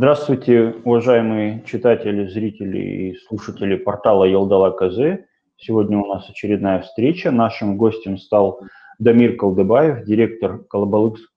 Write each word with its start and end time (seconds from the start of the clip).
Здравствуйте, 0.00 0.76
уважаемые 0.86 1.62
читатели, 1.66 2.26
зрители 2.26 2.78
и 2.78 3.16
слушатели 3.28 3.76
портала 3.76 4.24
Елдала 4.24 4.70
КЗ. 4.70 5.26
Сегодня 5.58 5.98
у 5.98 6.06
нас 6.06 6.26
очередная 6.30 6.80
встреча. 6.80 7.30
Нашим 7.30 7.76
гостем 7.76 8.16
стал 8.16 8.62
Дамир 8.98 9.36
Колдыбаев, 9.36 10.06
директор 10.06 10.64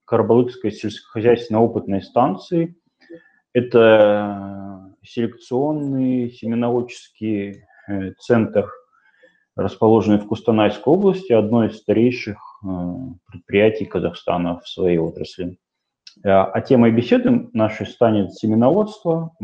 Карабалыкской 0.05 0.71
сельскохозяйственно-опытной 0.71 2.01
станции. 2.03 2.77
Это 3.51 4.95
селекционный 5.03 6.31
семеноводческий 6.31 7.65
э, 7.89 8.11
центр, 8.17 8.71
расположенный 9.57 10.19
в 10.19 10.27
Кустанайской 10.27 10.93
области, 10.93 11.33
одно 11.33 11.65
из 11.65 11.75
старейших 11.79 12.37
э, 12.63 12.67
предприятий 13.29 13.83
Казахстана 13.83 14.61
в 14.61 14.69
своей 14.69 14.99
отрасли. 14.99 15.57
Э, 16.23 16.29
а 16.29 16.61
темой 16.61 16.91
беседы 16.91 17.49
нашей 17.53 17.85
станет 17.87 18.33
семеноводство, 18.33 19.35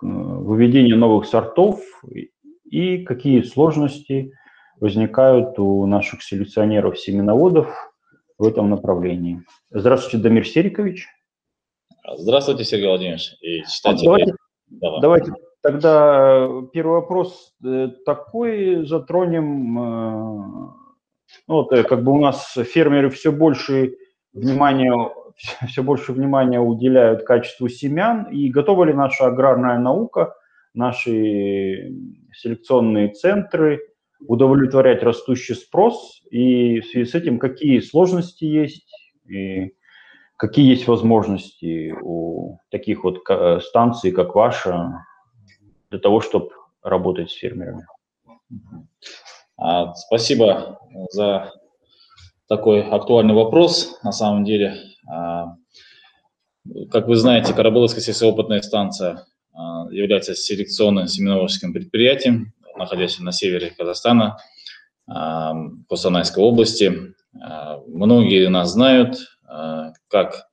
выведение 0.00 0.96
новых 0.96 1.26
сортов 1.26 1.80
и 2.64 2.98
какие 2.98 3.42
сложности 3.42 4.32
возникают 4.80 5.58
у 5.58 5.86
наших 5.86 6.22
селекционеров-семеноводов 6.22 7.68
в 8.36 8.46
этом 8.46 8.68
направлении. 8.68 9.42
Здравствуйте, 9.70 10.18
Дамир 10.18 10.46
Серикович. 10.46 11.08
Здравствуйте, 12.16 12.64
Сергей 12.64 12.88
Владимирович 12.88 13.34
и 13.40 13.62
читатели. 13.62 14.04
Давайте, 14.04 14.34
Давай. 14.68 15.00
давайте 15.00 15.32
тогда 15.62 16.48
первый 16.72 17.00
вопрос 17.00 17.54
э, 17.64 17.88
такой 18.04 18.84
затронем. 18.84 19.78
Э, 19.78 19.82
ну, 21.48 21.54
вот, 21.54 21.70
как 21.70 22.04
бы 22.04 22.12
у 22.12 22.20
нас 22.20 22.52
фермеры 22.52 23.08
все 23.08 23.32
больше 23.32 23.96
внимания 24.34 24.92
все 25.68 25.82
больше 25.82 26.12
внимания 26.12 26.60
уделяют 26.60 27.24
качеству 27.24 27.68
семян, 27.68 28.24
и 28.30 28.48
готова 28.50 28.84
ли 28.84 28.92
наша 28.92 29.26
аграрная 29.26 29.78
наука, 29.78 30.34
наши 30.74 31.92
селекционные 32.32 33.08
центры 33.08 33.80
удовлетворять 34.26 35.02
растущий 35.02 35.54
спрос, 35.54 36.22
и 36.30 36.80
в 36.80 36.86
связи 36.86 37.10
с 37.10 37.14
этим 37.14 37.38
какие 37.38 37.80
сложности 37.80 38.44
есть, 38.44 38.90
и 39.28 39.74
какие 40.36 40.70
есть 40.70 40.88
возможности 40.88 41.94
у 42.00 42.58
таких 42.70 43.04
вот 43.04 43.20
станций, 43.62 44.12
как 44.12 44.34
ваша, 44.34 45.04
для 45.90 45.98
того, 45.98 46.20
чтобы 46.20 46.50
работать 46.82 47.30
с 47.30 47.34
фермерами? 47.34 47.86
А, 49.56 49.94
спасибо 49.94 50.80
за 51.10 51.52
такой 52.48 52.82
актуальный 52.82 53.34
вопрос. 53.34 54.00
На 54.02 54.12
самом 54.12 54.44
деле, 54.44 54.74
как 56.90 57.08
вы 57.08 57.16
знаете, 57.16 57.52
Карабыловская 57.52 58.02
сельскохозяйственная 58.02 58.62
станция 58.62 59.26
а, 59.52 59.86
является 59.90 60.34
селекционным 60.34 61.06
семеноводческим 61.06 61.72
предприятием, 61.72 62.52
находящимся 62.76 63.24
на 63.24 63.32
севере 63.32 63.72
Казахстана, 63.76 64.38
а, 65.06 65.54
Костанайской 65.88 66.42
области. 66.42 67.14
Многие 67.88 68.48
нас 68.48 68.72
знают, 68.72 69.16
как 70.08 70.46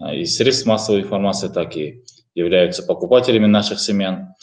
из 0.00 0.36
средств 0.36 0.66
массовой 0.66 1.02
информации, 1.02 1.46
так 1.46 1.76
и 1.76 2.02
являются 2.34 2.82
покупателями 2.82 3.46
наших 3.46 3.78
семян. 3.78 4.34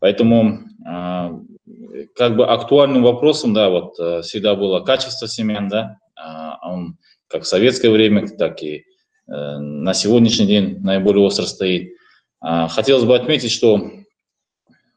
Поэтому 0.00 0.60
как 0.84 2.36
бы 2.36 2.46
актуальным 2.46 3.02
вопросом, 3.02 3.54
да, 3.54 3.70
вот 3.70 3.94
всегда 4.22 4.54
было 4.54 4.80
качество 4.80 5.26
семян, 5.26 5.68
да, 5.68 5.96
он 6.62 6.98
как 7.26 7.44
в 7.44 7.46
советское 7.46 7.88
время, 7.88 8.28
так 8.28 8.62
и 8.62 8.84
Э, 8.89 8.89
на 9.30 9.94
сегодняшний 9.94 10.46
день 10.46 10.80
наиболее 10.80 11.24
остро 11.24 11.44
стоит. 11.44 11.94
А, 12.40 12.68
хотелось 12.68 13.04
бы 13.04 13.14
отметить, 13.14 13.52
что 13.52 13.90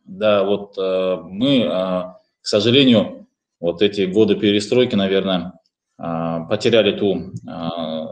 да, 0.05 0.43
вот 0.43 0.77
э, 0.77 1.17
мы, 1.23 1.67
а, 1.69 2.17
к 2.41 2.47
сожалению, 2.47 3.27
вот 3.59 3.81
эти 3.81 4.01
годы 4.01 4.35
перестройки, 4.35 4.95
наверное, 4.95 5.53
а, 5.97 6.41
потеряли 6.45 6.97
ту 6.97 7.31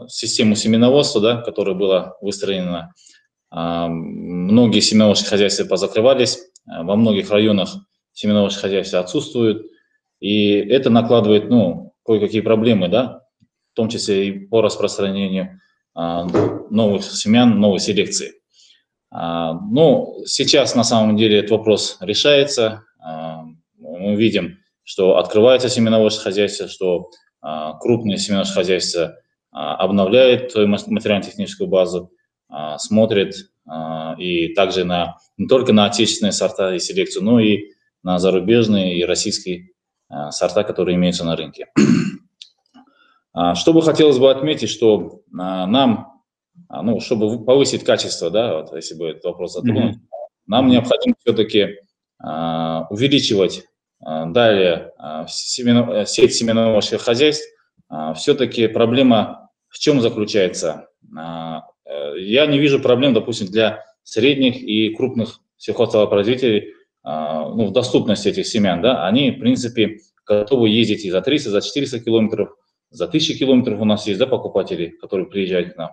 систему 0.08 0.54
семеноводства, 0.54 1.20
да, 1.20 1.36
которая 1.42 1.74
была 1.74 2.16
выстроена. 2.20 2.92
Многие 3.50 4.80
семеноводческие 4.80 5.30
хозяйства 5.30 5.64
позакрывались, 5.64 6.38
во 6.66 6.96
многих 6.96 7.30
районах 7.30 7.76
семеноводческие 8.12 8.62
хозяйства 8.62 9.00
отсутствуют, 9.00 9.66
и 10.20 10.54
это 10.54 10.88
накладывает, 10.90 11.50
ну, 11.50 11.94
кое-какие 12.04 12.40
проблемы, 12.40 12.88
да, 12.88 13.24
в 13.72 13.76
том 13.76 13.88
числе 13.88 14.28
и 14.28 14.38
по 14.46 14.62
распространению 14.62 15.60
новых 15.94 17.04
семян, 17.04 17.60
новой 17.60 17.78
селекции. 17.78 18.32
А, 19.12 19.52
ну, 19.52 20.22
сейчас 20.24 20.74
на 20.74 20.84
самом 20.84 21.16
деле 21.16 21.38
этот 21.38 21.50
вопрос 21.50 21.98
решается. 22.00 22.84
А, 22.98 23.42
мы 23.78 24.14
видим, 24.16 24.58
что 24.84 25.18
открывается 25.18 25.68
семеноводческое 25.68 26.24
хозяйство, 26.24 26.68
что 26.68 27.10
крупные 27.80 28.18
семеноводческие 28.18 28.62
хозяйства 28.62 29.16
обновляют 29.50 30.54
материально-техническую 30.54 31.68
базу, 31.68 32.10
смотрят 32.78 33.34
и 34.18 34.54
также 34.54 34.84
на, 34.84 35.18
не 35.36 35.46
только 35.46 35.72
на 35.72 35.86
отечественные 35.86 36.32
сорта 36.32 36.74
и 36.74 36.78
селекцию, 36.78 37.24
но 37.24 37.40
и 37.40 37.72
на 38.02 38.18
зарубежные 38.18 38.98
и 38.98 39.04
российские 39.04 39.70
сорта, 40.30 40.64
которые 40.64 40.96
имеются 40.96 41.24
на 41.24 41.36
рынке. 41.36 41.66
А, 43.34 43.54
что 43.54 43.72
бы 43.72 43.82
хотелось 43.82 44.18
бы 44.18 44.30
отметить, 44.30 44.68
что 44.68 45.22
а, 45.38 45.66
нам, 45.66 46.20
а, 46.68 46.82
ну, 46.82 47.00
чтобы 47.00 47.44
повысить 47.44 47.84
качество, 47.84 48.30
да, 48.30 48.58
вот, 48.58 48.74
если 48.74 48.94
бы 48.94 49.08
этот 49.08 49.24
вопрос 49.24 49.54
затронуть, 49.54 49.96
mm-hmm. 49.96 50.28
нам 50.46 50.68
необходимо 50.68 51.16
все-таки 51.24 51.76
увеличивать 52.90 53.64
далее 53.98 54.92
семена, 55.26 56.04
сеть 56.04 56.34
семеноводческих 56.34 57.00
хозяйств. 57.00 57.44
Все-таки 58.14 58.68
проблема 58.68 59.50
в 59.68 59.80
чем 59.80 60.00
заключается? 60.00 60.86
Э, 61.12 61.62
я 62.16 62.46
не 62.46 62.60
вижу 62.60 62.78
проблем, 62.78 63.12
допустим, 63.12 63.48
для 63.48 63.84
средних 64.04 64.62
и 64.62 64.94
крупных 64.94 65.40
сельхозтоваропроизводителей 65.56 66.74
ну, 67.04 67.66
в 67.66 67.72
доступности 67.72 68.28
этих 68.28 68.46
семян. 68.46 68.82
Да? 68.82 69.04
Они, 69.04 69.32
в 69.32 69.40
принципе, 69.40 69.98
готовы 70.24 70.68
ездить 70.68 71.04
и 71.04 71.10
за 71.10 71.22
300, 71.22 71.50
за 71.50 71.60
400 71.60 72.00
километров 72.00 72.50
за 72.92 73.08
тысячи 73.08 73.36
километров 73.36 73.80
у 73.80 73.84
нас 73.84 74.06
есть 74.06 74.18
да, 74.18 74.26
покупатели, 74.26 74.88
которые 75.00 75.26
приезжают 75.26 75.74
к 75.74 75.76
нам. 75.76 75.90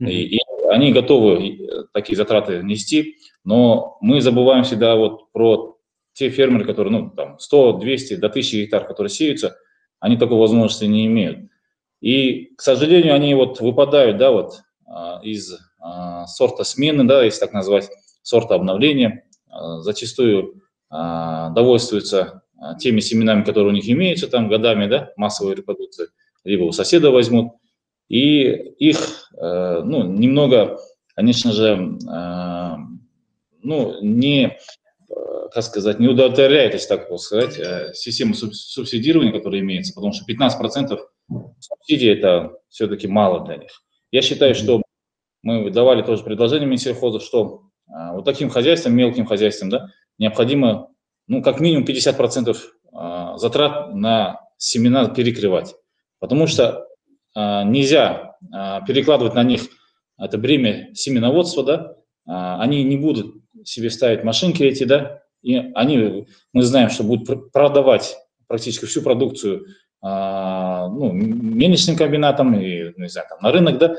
Mm-hmm. 0.00 0.10
И, 0.10 0.36
и 0.36 0.40
они 0.70 0.92
готовы 0.92 1.48
э, 1.48 1.84
такие 1.92 2.16
затраты 2.16 2.62
нести, 2.62 3.16
но 3.44 3.98
мы 4.00 4.20
забываем 4.20 4.64
всегда 4.64 4.96
вот 4.96 5.30
про 5.32 5.76
те 6.12 6.30
фермеры, 6.30 6.64
которые, 6.64 6.92
ну, 6.92 7.10
там, 7.10 7.38
100, 7.38 7.74
200, 7.74 8.16
до 8.16 8.28
1000 8.28 8.56
гектар, 8.62 8.86
которые 8.86 9.10
сеются, 9.10 9.56
они 10.00 10.16
такой 10.16 10.38
возможности 10.38 10.84
не 10.84 11.06
имеют. 11.06 11.50
И, 12.00 12.54
к 12.56 12.60
сожалению, 12.60 13.14
они 13.14 13.34
вот 13.34 13.60
выпадают, 13.60 14.18
да, 14.18 14.30
вот 14.30 14.60
а, 14.86 15.20
из 15.22 15.58
а, 15.80 16.26
сорта 16.26 16.64
смены, 16.64 17.04
да, 17.04 17.22
если 17.22 17.40
так 17.40 17.52
назвать, 17.52 17.88
сорта 18.22 18.54
обновления, 18.54 19.24
а, 19.48 19.80
зачастую 19.80 20.62
довольствуются 20.90 22.44
теми 22.78 23.00
семенами, 23.00 23.44
которые 23.44 23.72
у 23.72 23.74
них 23.74 23.86
имеются 23.90 24.26
там 24.26 24.48
годами, 24.48 24.86
да, 24.86 25.12
массовой 25.18 25.54
репродукции, 25.54 26.06
либо 26.48 26.64
у 26.64 26.72
соседа 26.72 27.10
возьмут, 27.10 27.52
и 28.08 28.48
их, 28.78 29.30
э, 29.36 29.82
ну, 29.84 30.04
немного, 30.04 30.78
конечно 31.14 31.52
же, 31.52 31.98
э, 32.10 32.76
ну, 33.62 34.02
не, 34.02 34.46
э, 34.46 35.14
как 35.52 35.62
сказать, 35.62 36.00
не 36.00 36.08
удовлетворяет, 36.08 36.72
если 36.72 36.88
так 36.88 37.10
можно 37.10 37.18
сказать, 37.18 37.96
система 37.96 38.34
субсидирования, 38.34 39.32
которая 39.32 39.60
имеется, 39.60 39.92
потому 39.94 40.14
что 40.14 40.24
15% 40.24 40.98
субсидий– 41.60 42.10
это 42.12 42.52
все-таки 42.70 43.06
мало 43.06 43.44
для 43.44 43.58
них. 43.58 43.70
Я 44.10 44.22
считаю, 44.22 44.54
что 44.54 44.82
мы 45.42 45.70
давали 45.70 46.02
тоже 46.02 46.24
предложение 46.24 46.66
Минсельхоза, 46.66 47.20
что 47.20 47.64
вот 47.86 48.24
таким 48.24 48.48
хозяйствам, 48.48 48.96
мелким 48.96 49.26
хозяйствам, 49.26 49.68
да, 49.68 49.88
необходимо, 50.16 50.88
ну, 51.26 51.42
как 51.42 51.60
минимум 51.60 51.84
50% 51.84 52.56
затрат 53.36 53.94
на 53.94 54.40
семена 54.56 55.08
перекрывать. 55.08 55.74
Потому 56.18 56.46
что 56.46 56.86
а, 57.34 57.64
нельзя 57.64 58.36
а, 58.52 58.80
перекладывать 58.82 59.34
на 59.34 59.42
них 59.42 59.62
это 60.18 60.36
бремя 60.36 60.92
семеноводства, 60.94 61.62
да, 61.62 61.94
а, 62.26 62.60
они 62.60 62.82
не 62.82 62.96
будут 62.96 63.36
себе 63.64 63.90
ставить 63.90 64.24
машинки 64.24 64.62
эти, 64.62 64.84
да, 64.84 65.22
и 65.42 65.54
они, 65.74 66.26
мы 66.52 66.62
знаем, 66.62 66.90
что 66.90 67.04
будут 67.04 67.52
продавать 67.52 68.16
практически 68.46 68.86
всю 68.86 69.02
продукцию 69.02 69.66
а, 70.00 70.88
ну, 70.88 71.12
мельничным 71.12 71.96
комбинатам 71.96 72.58
и, 72.58 72.92
ну, 72.96 73.04
не 73.04 73.08
знаю, 73.08 73.28
там, 73.28 73.38
на 73.40 73.52
рынок, 73.52 73.78
да, 73.78 73.94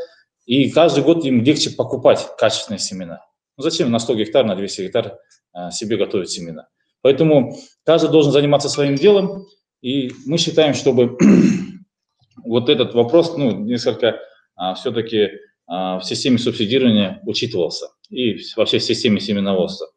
и 0.45 0.69
каждый 0.69 1.03
год 1.03 1.23
им 1.25 1.43
легче 1.43 1.69
покупать 1.69 2.27
качественные 2.37 2.79
семена. 2.79 3.21
Ну, 3.57 3.63
зачем 3.63 3.91
на 3.91 3.99
100 3.99 4.15
гектар, 4.15 4.45
на 4.45 4.55
200 4.55 4.81
гектар 4.81 5.17
а, 5.53 5.71
себе 5.71 5.97
готовить 5.97 6.29
семена? 6.29 6.67
Поэтому 7.01 7.55
каждый 7.85 8.09
должен 8.09 8.31
заниматься 8.31 8.67
своим 8.67 8.95
делом, 8.95 9.45
и 9.81 10.11
мы 10.25 10.37
считаем, 10.37 10.73
чтобы 10.73 11.17
вот 12.45 12.69
этот 12.69 12.93
вопрос, 12.93 13.35
ну, 13.37 13.51
несколько 13.51 14.19
а, 14.55 14.73
все-таки 14.75 15.29
в 15.67 16.01
системе 16.01 16.39
субсидирования 16.39 17.21
учитывался 17.27 17.89
и 18.09 18.39
во 18.57 18.65
всей 18.65 18.79
системе 18.79 19.19
семеноводства. 19.19 19.87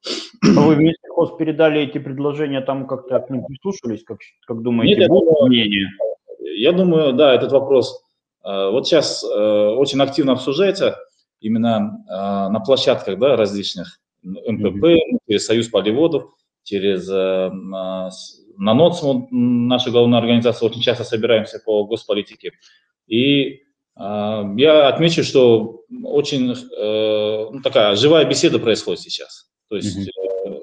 А 0.43 0.61
вы 0.61 0.75
вместе 0.75 1.01
Минсельхоз 1.03 1.39
передали 1.39 1.81
эти 1.81 1.97
предложения, 1.97 2.61
там 2.61 2.87
как-то 2.87 3.19
к 3.21 3.31
ним 3.31 3.45
прислушались, 3.47 4.05
как, 4.05 4.19
как 4.47 4.63
думаете, 4.63 5.01
Нет, 5.01 5.09
будет 5.09 5.25
думаю, 5.25 5.47
мнение? 5.49 5.89
Я 6.57 6.73
думаю, 6.73 7.15
да, 7.15 7.35
этот 7.35 7.53
вопрос 7.53 8.05
вот 8.45 8.87
сейчас 8.87 9.25
очень 9.25 10.01
активно 10.03 10.33
обсуждается 10.33 10.99
именно 11.41 12.05
на 12.07 12.61
площадках 12.61 13.19
да, 13.19 13.37
различных 13.37 13.99
МПП, 14.23 14.85
mm-hmm. 14.85 15.19
через 15.29 15.47
Союз 15.47 15.69
полеводов, 15.69 16.35
через 16.65 17.09
на 18.57 18.75
НОЦ, 18.75 19.03
наша 19.31 19.91
главная 19.91 20.19
организация, 20.19 20.69
очень 20.69 20.81
часто 20.81 21.05
собираемся 21.05 21.61
по 21.65 21.85
госполитике. 21.85 22.53
И 23.07 23.45
э, 23.45 23.59
я 23.97 24.89
отмечу, 24.89 25.25
что 25.25 25.83
очень 26.05 26.53
э, 26.53 27.49
ну, 27.53 27.61
такая 27.63 27.97
живая 27.97 28.25
беседа 28.25 28.59
происходит 28.59 29.01
сейчас. 29.01 29.51
То 29.69 29.77
есть, 29.77 29.99
mm-hmm. 29.99 30.61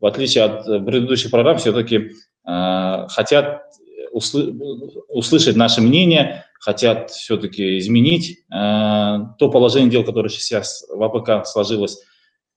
в 0.00 0.06
отличие 0.06 0.44
от 0.44 0.64
предыдущих 0.64 1.30
программ, 1.30 1.58
все-таки 1.58 2.10
э, 2.46 3.06
хотят 3.08 3.62
услы- 4.12 4.52
услышать 5.08 5.56
наше 5.56 5.80
мнение, 5.80 6.44
хотят 6.60 7.10
все-таки 7.10 7.78
изменить 7.78 8.38
э, 8.52 9.18
то 9.38 9.50
положение 9.50 9.90
дел, 9.90 10.04
которое 10.04 10.28
сейчас 10.28 10.84
в 10.88 11.02
АПК 11.02 11.46
сложилось. 11.46 12.02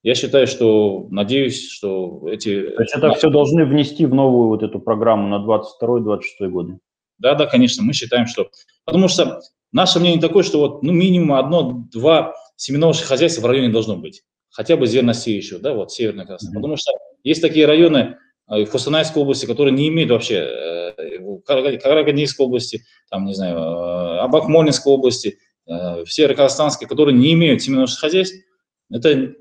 Я 0.03 0.15
считаю, 0.15 0.47
что, 0.47 1.07
надеюсь, 1.11 1.69
что 1.69 2.27
эти... 2.27 2.61
То 2.61 2.81
есть 2.81 2.95
это 2.95 3.13
все 3.13 3.29
должны 3.29 3.65
внести 3.65 4.05
в 4.05 4.13
новую 4.15 4.47
вот 4.47 4.63
эту 4.63 4.79
программу 4.79 5.27
на 5.27 5.45
22-26 5.45 6.47
годы? 6.49 6.79
Да, 7.19 7.35
да, 7.35 7.45
конечно, 7.45 7.83
мы 7.83 7.93
считаем, 7.93 8.25
что... 8.25 8.49
Потому 8.83 9.07
что 9.07 9.41
наше 9.71 9.99
мнение 9.99 10.19
такое, 10.19 10.43
что 10.43 10.59
вот, 10.59 10.81
ну, 10.81 10.91
минимум 10.91 11.33
одно-два 11.33 12.33
семеновых 12.55 12.97
хозяйства 12.97 13.43
в 13.43 13.45
районе 13.45 13.69
должно 13.69 13.95
быть. 13.95 14.23
Хотя 14.49 14.75
бы 14.75 14.87
зерносеющего, 14.87 15.59
да, 15.59 15.73
вот, 15.73 15.91
Северная 15.91 16.25
Красная. 16.25 16.51
Mm-hmm. 16.51 16.55
Потому 16.55 16.77
что 16.77 16.91
есть 17.23 17.41
такие 17.41 17.67
районы 17.67 18.17
э, 18.49 18.65
в 18.65 18.71
Костанайской 18.71 19.21
области, 19.21 19.45
которые 19.45 19.73
не 19.73 19.87
имеют 19.89 20.09
вообще, 20.09 20.35
э, 20.35 21.19
в 21.19 22.41
области, 22.41 22.81
там, 23.11 23.25
не 23.25 23.35
знаю, 23.35 23.55
э, 23.55 24.19
Абакмолинской 24.19 24.91
области, 24.91 25.37
в 25.67 26.07
Северо-Казахстанской, 26.07 26.87
которые 26.87 27.15
не 27.15 27.33
имеют 27.33 27.61
семеновых 27.61 27.91
хозяйств. 27.91 28.35
Это 28.89 29.31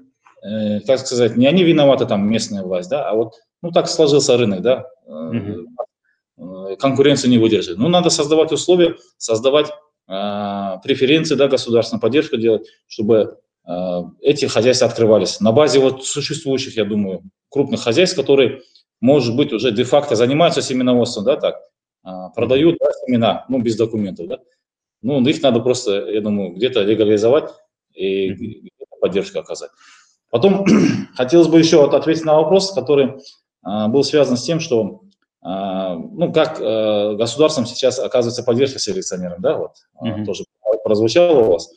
э, 0.43 0.81
как 0.81 0.99
сказать, 1.01 1.37
не 1.37 1.47
они 1.47 1.65
виноваты, 1.65 2.07
там, 2.07 2.29
местная 2.29 2.63
власть, 2.63 2.91
да, 2.91 3.09
а 3.09 3.15
вот, 3.15 3.35
ну, 3.63 3.71
так 3.71 3.89
сложился 3.89 4.37
рынок, 4.37 4.63
да, 4.63 4.87
э, 5.07 6.77
конкуренцию 6.79 7.31
не 7.31 7.39
выдержит. 7.39 7.79
Ну, 7.79 7.89
надо 7.89 8.11
создавать 8.11 8.53
условия, 8.53 8.97
создавать 9.19 9.71
э, 10.09 10.79
преференции, 10.83 11.35
да, 11.35 11.49
государственную 11.49 12.01
поддержку 12.01 12.37
делать, 12.37 12.67
чтобы 12.87 13.39
э, 13.67 14.03
эти 14.21 14.47
хозяйства 14.47 14.89
открывались. 14.89 15.41
На 15.41 15.53
базе 15.53 15.81
вот 15.81 16.05
существующих, 16.05 16.77
я 16.77 16.85
думаю, 16.85 17.23
крупных 17.51 17.83
хозяйств, 17.83 18.17
которые, 18.17 18.63
может 19.01 19.37
быть, 19.37 19.53
уже 19.53 19.73
де-факто 19.73 20.17
занимаются 20.17 20.63
семеноводством, 20.63 21.25
да, 21.25 21.37
так, 21.37 21.57
э, 22.05 22.11
продают 22.35 22.79
да, 22.81 22.91
семена, 23.07 23.45
ну, 23.49 23.61
без 23.61 23.77
документов, 23.77 24.29
да. 24.29 24.39
Ну, 25.03 25.27
их 25.27 25.43
надо 25.43 25.61
просто, 25.61 26.11
я 26.11 26.21
думаю, 26.21 26.53
где-то 26.53 26.83
легализовать 26.83 27.51
и 27.95 28.71
поддержку 29.01 29.39
оказать. 29.39 29.71
Потом 30.31 30.65
хотелось 31.15 31.49
бы 31.49 31.59
еще 31.59 31.85
ответить 31.85 32.25
на 32.25 32.37
вопрос, 32.37 32.73
который 32.73 33.17
а, 33.63 33.89
был 33.89 34.05
связан 34.05 34.37
с 34.37 34.45
тем, 34.45 34.61
что 34.61 35.03
а, 35.43 35.95
ну, 35.95 36.33
как 36.33 36.61
а, 36.61 37.15
государством 37.15 37.67
сейчас 37.67 37.99
оказывается 37.99 38.43
поддержка 38.43 38.79
селекционерам, 38.79 39.41
да, 39.41 39.57
вот, 39.57 39.73
mm-hmm. 40.03 40.25
тоже 40.25 40.45
прозвучало 40.85 41.41
у 41.41 41.53
вас. 41.53 41.71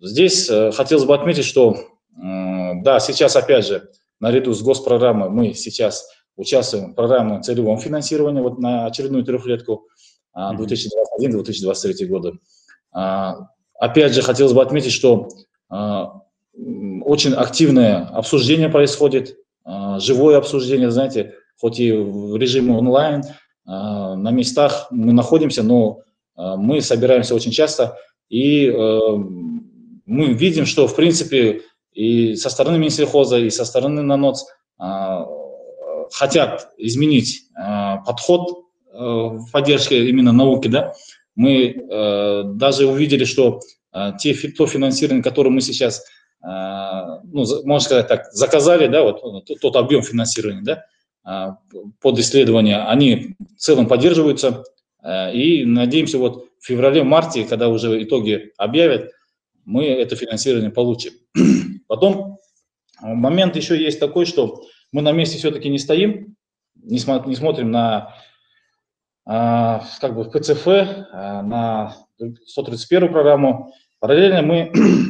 Здесь 0.00 0.50
а, 0.50 0.72
хотелось 0.72 1.04
бы 1.04 1.14
отметить, 1.14 1.44
что, 1.44 1.76
а, 2.16 2.74
да, 2.82 3.00
сейчас, 3.00 3.36
опять 3.36 3.66
же, 3.66 3.90
наряду 4.20 4.52
с 4.52 4.62
госпрограммой 4.62 5.30
мы 5.30 5.54
сейчас 5.54 6.08
участвуем 6.36 6.92
в 6.92 6.94
программе 6.94 7.40
целевого 7.40 7.78
финансирования 7.78 8.42
вот 8.42 8.58
на 8.58 8.86
очередную 8.86 9.24
трехлетку 9.24 9.88
а, 10.32 10.54
2021-2023 10.54 12.06
года. 12.06 12.32
Опять 13.80 14.12
же, 14.12 14.22
хотелось 14.22 14.52
бы 14.54 14.62
отметить, 14.62 14.90
что 14.90 15.28
очень 17.08 17.32
активное 17.32 18.04
обсуждение 18.04 18.68
происходит, 18.68 19.38
а, 19.64 19.98
живое 19.98 20.36
обсуждение, 20.36 20.90
знаете, 20.90 21.34
хоть 21.58 21.80
и 21.80 21.90
в 21.90 22.36
режиме 22.36 22.76
онлайн, 22.76 23.22
а, 23.64 24.14
на 24.14 24.30
местах 24.30 24.88
мы 24.90 25.14
находимся, 25.14 25.62
но 25.62 26.02
а, 26.36 26.56
мы 26.56 26.82
собираемся 26.82 27.34
очень 27.34 27.50
часто, 27.50 27.96
и 28.28 28.70
мы 28.70 30.26
видим, 30.34 30.66
что, 30.66 30.86
в 30.86 30.94
принципе, 30.94 31.62
и 31.94 32.36
со 32.36 32.50
стороны 32.50 32.76
Минсельхоза, 32.76 33.38
и 33.38 33.48
со 33.48 33.64
стороны 33.64 34.02
НАНОЦ 34.02 34.44
хотят 36.12 36.68
изменить 36.76 37.44
подход 38.04 38.66
в 38.92 39.50
поддержке 39.50 40.10
именно 40.10 40.32
науки, 40.32 40.68
да, 40.68 40.92
мы 41.36 41.74
даже 42.54 42.86
увидели, 42.86 43.24
что 43.24 43.60
те, 44.20 44.34
то 44.34 44.66
финансирование, 44.66 45.22
которое 45.22 45.48
мы 45.48 45.62
сейчас 45.62 46.04
ну, 46.40 47.44
можно 47.64 47.80
сказать 47.80 48.08
так, 48.08 48.32
заказали, 48.32 48.86
да, 48.86 49.02
вот 49.02 49.22
ну, 49.22 49.40
тот, 49.40 49.76
объем 49.76 50.02
финансирования, 50.02 50.62
да, 50.62 50.84
а, 51.28 51.58
под 52.00 52.18
исследования, 52.18 52.78
они 52.78 53.36
в 53.38 53.60
целом 53.60 53.86
поддерживаются, 53.86 54.64
а, 55.02 55.30
и 55.30 55.62
надеемся, 55.66 56.16
вот 56.16 56.48
в 56.58 56.66
феврале-марте, 56.66 57.44
когда 57.44 57.68
уже 57.68 58.02
итоги 58.02 58.52
объявят, 58.56 59.10
мы 59.66 59.84
это 59.84 60.16
финансирование 60.16 60.70
получим. 60.70 61.12
Потом 61.86 62.38
момент 63.02 63.56
еще 63.56 63.78
есть 63.78 64.00
такой, 64.00 64.24
что 64.24 64.62
мы 64.90 65.02
на 65.02 65.12
месте 65.12 65.36
все-таки 65.36 65.68
не 65.68 65.78
стоим, 65.78 66.34
не, 66.76 66.96
смо- 66.96 67.26
не 67.28 67.36
смотрим 67.36 67.70
на 67.70 68.14
как 69.26 70.14
бы 70.14 70.24
ПЦФ, 70.30 70.66
на 70.66 71.94
131 72.46 73.12
программу. 73.12 73.74
Параллельно 74.00 74.40
мы 74.40 74.72
а, 74.72 74.72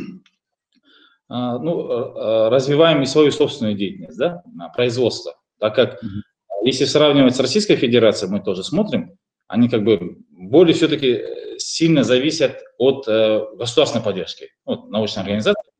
ну, 1.28 1.90
э, 1.90 1.94
э, 1.94 2.48
развиваем 2.48 3.02
и 3.02 3.06
свою 3.06 3.30
собственную 3.30 3.74
деятельность, 3.74 4.18
да, 4.18 4.42
производство. 4.74 5.34
Так 5.58 5.74
как, 5.74 6.00
если 6.64 6.86
сравнивать 6.86 7.36
с 7.36 7.40
Российской 7.40 7.76
Федерацией, 7.76 8.30
мы 8.30 8.40
тоже 8.40 8.64
смотрим, 8.64 9.18
они 9.46 9.68
как 9.68 9.84
бы 9.84 10.18
более 10.30 10.74
все-таки 10.74 11.08
э, 11.08 11.58
сильно 11.58 12.02
зависят 12.02 12.62
от 12.78 13.06
государственной 13.58 14.04
поддержки, 14.04 14.48
от 14.64 14.88
научной 14.88 15.20
организации, 15.20 15.70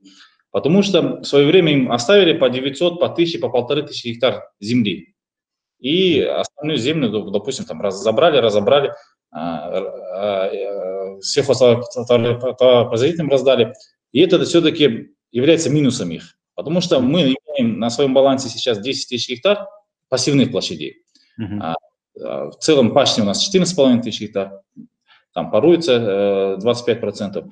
потому 0.50 0.83
что 0.83 1.21
в 1.21 1.25
свое 1.25 1.47
время 1.47 1.73
им 1.73 1.93
оставили 1.93 2.37
по 2.37 2.50
900, 2.50 3.00
по 3.00 3.07
1000, 3.07 3.38
по 3.38 3.47
1500 3.47 4.05
гектар 4.05 4.50
земли. 4.61 5.14
И 5.78 6.21
остальную 6.21 6.78
землю, 6.78 7.31
допустим, 7.31 7.64
там 7.64 7.81
разобрали, 7.81 8.38
разобрали, 8.38 8.93
всех 11.23 11.47
сельхозпроизводителям 11.47 13.31
раздали. 13.31 13.75
И 14.11 14.21
это 14.21 14.45
все-таки 14.45 15.12
является 15.30 15.70
минусом 15.70 16.11
их. 16.11 16.37
Потому 16.54 16.80
что 16.80 17.00
мы 17.00 17.35
имеем 17.56 17.78
на 17.78 17.90
своем 17.90 18.14
балансе 18.14 18.49
сейчас 18.49 18.80
10 18.80 19.08
тысяч 19.08 19.28
гектар 19.28 19.66
пассивных 20.08 20.50
площадей. 20.50 21.02
Uh-huh. 21.40 21.58
А, 21.61 21.75
а, 22.20 22.50
в 22.50 22.56
целом 22.58 22.92
пашни 22.92 23.23
у 23.23 23.25
нас 23.25 23.49
14,5 23.54 24.02
тысяч 24.02 24.20
гектар, 24.20 24.61
там 25.35 25.50
поруется 25.50 26.56
э, 26.61 26.64
25%. 26.64 27.49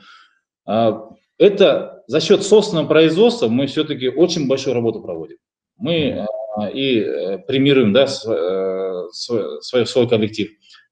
А, 0.66 1.09
это 1.38 2.02
за 2.06 2.21
счет 2.21 2.42
собственного 2.42 2.87
производства 2.87 3.49
мы 3.49 3.66
все-таки 3.66 4.09
очень 4.09 4.49
большую 4.49 4.75
работу 4.75 5.00
проводим. 5.00 5.37
Мы 5.76 6.26
а, 6.56 6.68
и 6.68 6.99
э, 6.99 7.38
премируем 7.38 7.92
да, 7.92 8.06
свой, 8.06 9.62
свой, 9.62 9.87
свой 9.87 10.09
коллектив, 10.09 10.50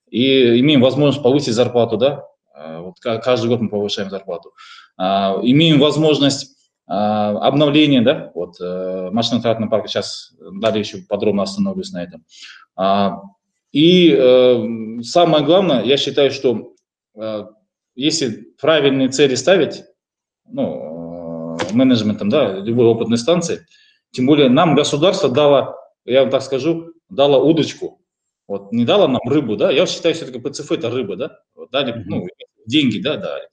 и 0.08 0.60
имеем 0.60 0.82
возможность 0.82 1.22
повысить 1.22 1.54
зарплату, 1.54 1.96
да, 1.96 2.24
а, 2.54 2.82
вот 2.82 3.00
каждый 3.00 3.48
год 3.48 3.60
мы 3.60 3.70
повышаем 3.70 4.10
зарплату. 4.10 4.52
Имеем 4.96 5.80
возможность 5.80 6.53
обновление, 6.86 8.02
да, 8.02 8.30
вот 8.34 8.60
э, 8.60 9.10
машино-тратного 9.10 9.70
парка, 9.70 9.88
сейчас 9.88 10.34
далее 10.60 10.80
еще 10.80 10.98
подробно 11.08 11.42
остановлюсь 11.42 11.92
на 11.92 12.02
этом. 12.02 12.24
А, 12.76 13.22
и 13.72 14.10
э, 14.10 15.02
самое 15.02 15.44
главное, 15.44 15.82
я 15.82 15.96
считаю, 15.96 16.30
что 16.30 16.74
э, 17.16 17.44
если 17.94 18.48
правильные 18.60 19.08
цели 19.08 19.34
ставить, 19.34 19.84
ну, 20.46 21.56
менеджментом, 21.72 22.28
да, 22.28 22.58
любой 22.58 22.86
опытной 22.86 23.18
станции, 23.18 23.66
тем 24.10 24.26
более 24.26 24.48
нам 24.48 24.74
государство 24.74 25.28
дало, 25.30 25.76
я 26.04 26.20
вам 26.20 26.30
так 26.30 26.42
скажу, 26.42 26.92
дало 27.08 27.42
удочку, 27.48 28.00
вот 28.46 28.72
не 28.72 28.84
дало 28.84 29.08
нам 29.08 29.22
рыбу, 29.26 29.56
да, 29.56 29.70
я 29.70 29.86
считаю, 29.86 30.14
все-таки 30.14 30.38
ПЦФ 30.38 30.70
это 30.70 30.90
рыба, 30.90 31.16
да, 31.16 31.38
дали, 31.72 32.04
ну, 32.06 32.26
деньги, 32.66 32.98
да, 32.98 33.16
дали, 33.16 33.48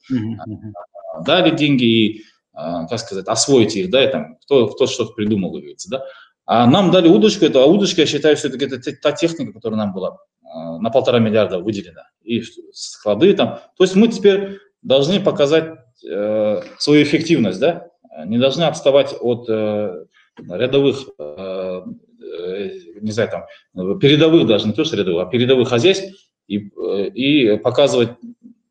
дали 1.24 1.56
деньги 1.56 1.84
и 1.84 2.22
а, 2.22 2.31
как 2.54 2.98
сказать, 2.98 3.26
освоить 3.28 3.76
их, 3.76 3.90
да, 3.90 4.04
и 4.04 4.10
там, 4.10 4.36
кто, 4.42 4.68
кто 4.68 4.86
что-то 4.86 5.12
придумал, 5.14 5.50
говорится, 5.50 5.90
да. 5.90 6.04
А 6.44 6.66
нам 6.66 6.90
дали 6.90 7.08
удочку, 7.08 7.44
это, 7.44 7.62
а 7.62 7.66
удочка, 7.66 8.02
я 8.02 8.06
считаю, 8.06 8.36
все-таки 8.36 8.66
это 8.66 8.78
та 9.00 9.12
техника, 9.12 9.52
которая 9.52 9.78
нам 9.78 9.92
была 9.92 10.18
а, 10.42 10.78
на 10.78 10.90
полтора 10.90 11.18
миллиарда 11.18 11.60
выделена, 11.60 12.08
и 12.22 12.42
склады 12.72 13.32
там. 13.34 13.60
То 13.76 13.84
есть 13.84 13.94
мы 13.94 14.08
теперь 14.08 14.58
должны 14.82 15.20
показать 15.20 15.74
э, 16.04 16.62
свою 16.78 17.02
эффективность, 17.04 17.60
да, 17.60 17.88
не 18.26 18.38
должны 18.38 18.64
отставать 18.64 19.14
от 19.20 19.48
э, 19.48 20.04
рядовых, 20.48 21.08
э, 21.18 21.82
э, 22.20 22.70
не 23.00 23.10
знаю, 23.12 23.30
там, 23.30 23.98
передовых 23.98 24.46
даже, 24.46 24.66
не 24.66 24.72
то 24.72 24.84
что 24.84 24.96
рядовых, 24.96 25.26
а 25.26 25.30
передовых 25.30 25.68
хозяйств 25.68 26.12
и, 26.48 26.70
э, 26.76 27.08
и 27.08 27.56
показывать 27.58 28.10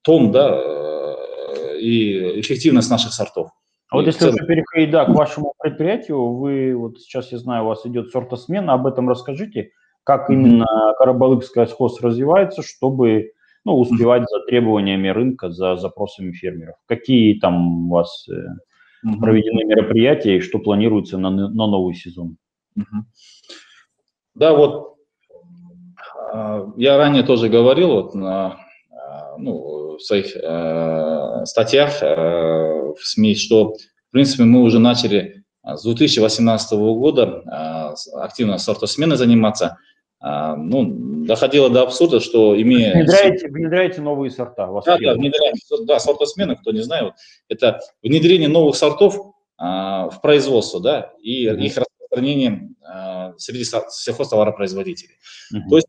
тон, 0.01 0.31
да, 0.31 0.51
э, 0.53 1.79
и 1.79 2.41
эффективность 2.41 2.89
наших 2.89 3.13
сортов. 3.13 3.49
А 3.91 3.97
вот 3.97 4.05
если 4.05 4.29
уже 4.29 4.45
переходить, 4.45 4.89
да, 4.89 5.03
к 5.03 5.09
вашему 5.09 5.53
предприятию, 5.59 6.35
вы, 6.35 6.73
вот 6.77 7.01
сейчас 7.01 7.33
я 7.33 7.37
знаю, 7.37 7.65
у 7.65 7.67
вас 7.67 7.85
идет 7.85 8.09
сортосмена, 8.09 8.73
об 8.73 8.87
этом 8.87 9.09
расскажите, 9.09 9.71
как 10.05 10.29
именно 10.29 10.65
Карабалыкская 10.97 11.65
схоз 11.65 12.01
развивается, 12.01 12.63
чтобы 12.63 13.33
ну, 13.65 13.77
успевать 13.77 14.23
за 14.29 14.45
требованиями 14.47 15.09
рынка, 15.09 15.51
за 15.51 15.75
запросами 15.75 16.31
фермеров. 16.31 16.77
Какие 16.87 17.37
там 17.37 17.87
у 17.87 17.89
вас 17.89 18.25
mm-hmm. 18.29 19.19
проведены 19.19 19.65
мероприятия 19.65 20.37
и 20.37 20.41
что 20.41 20.59
планируется 20.59 21.17
на, 21.17 21.29
на 21.29 21.67
новый 21.67 21.93
сезон? 21.93 22.37
Да, 24.33 24.53
вот 24.55 24.95
а, 26.31 26.71
я 26.77 26.97
ранее 26.97 27.23
тоже 27.23 27.49
говорил 27.49 27.89
вот 27.89 28.15
на 28.15 28.57
ну, 29.37 29.97
в 29.97 30.01
своих 30.01 30.35
э, 30.35 31.45
статьях 31.45 32.01
э, 32.01 32.05
в 32.07 32.99
СМИ, 33.01 33.35
что, 33.35 33.73
в 33.73 34.11
принципе, 34.11 34.43
мы 34.43 34.61
уже 34.61 34.79
начали 34.79 35.43
с 35.63 35.83
2018 35.83 36.71
года 36.73 37.95
э, 38.05 38.17
активно 38.19 38.57
сортосменой 38.57 39.17
заниматься– 39.17 39.77
а, 40.23 40.55
ну, 40.55 41.25
доходило 41.25 41.69
до 41.69 41.81
абсурда, 41.81 42.19
что 42.19 42.59
имея... 42.61 42.93
Внедряете, 42.93 43.47
внедряете 43.47 44.01
новые 44.01 44.29
сорта? 44.29 44.67
Да, 44.85 44.97
да, 44.99 45.13
внедряем, 45.15 45.55
да, 45.87 45.99
сортосмены, 45.99 46.55
кто 46.55 46.71
не 46.71 46.81
знает, 46.81 47.13
это 47.49 47.79
внедрение 48.03 48.47
новых 48.47 48.75
сортов 48.75 49.33
а, 49.57 50.09
в 50.11 50.21
производство, 50.21 50.79
да, 50.79 51.11
и 51.23 51.47
mm-hmm. 51.47 51.61
их 51.61 51.77
распространение 51.77 52.69
а, 52.83 53.33
среди 53.37 53.63
сельхозтоваропроизводителей. 53.63 55.15
Mm-hmm. 55.55 55.69
То 55.71 55.75
есть 55.77 55.87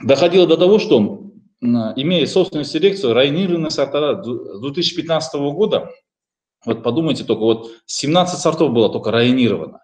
доходило 0.00 0.46
до 0.46 0.56
того, 0.56 0.78
что, 0.78 1.27
имея 1.60 2.26
собственную 2.26 2.64
селекцию, 2.64 3.14
районированные 3.14 3.70
сорта 3.70 4.22
с 4.22 4.60
2015 4.60 5.34
года, 5.52 5.90
вот 6.64 6.82
подумайте 6.82 7.24
только, 7.24 7.40
вот 7.40 7.70
17 7.86 8.38
сортов 8.38 8.72
было 8.72 8.90
только 8.90 9.10
районировано 9.10 9.80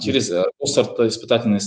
через 0.00 0.30
mm-hmm. 0.30 0.44
сортоиспытательные 0.64 1.60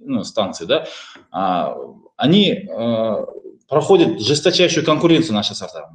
ну, 0.00 0.24
станции, 0.24 0.64
да, 0.64 0.86
а, 1.30 1.76
они 2.16 2.68
а, 2.70 3.26
проходят 3.68 4.20
жесточайшую 4.20 4.84
конкуренцию 4.84 5.34
наши 5.34 5.54
сорта. 5.54 5.90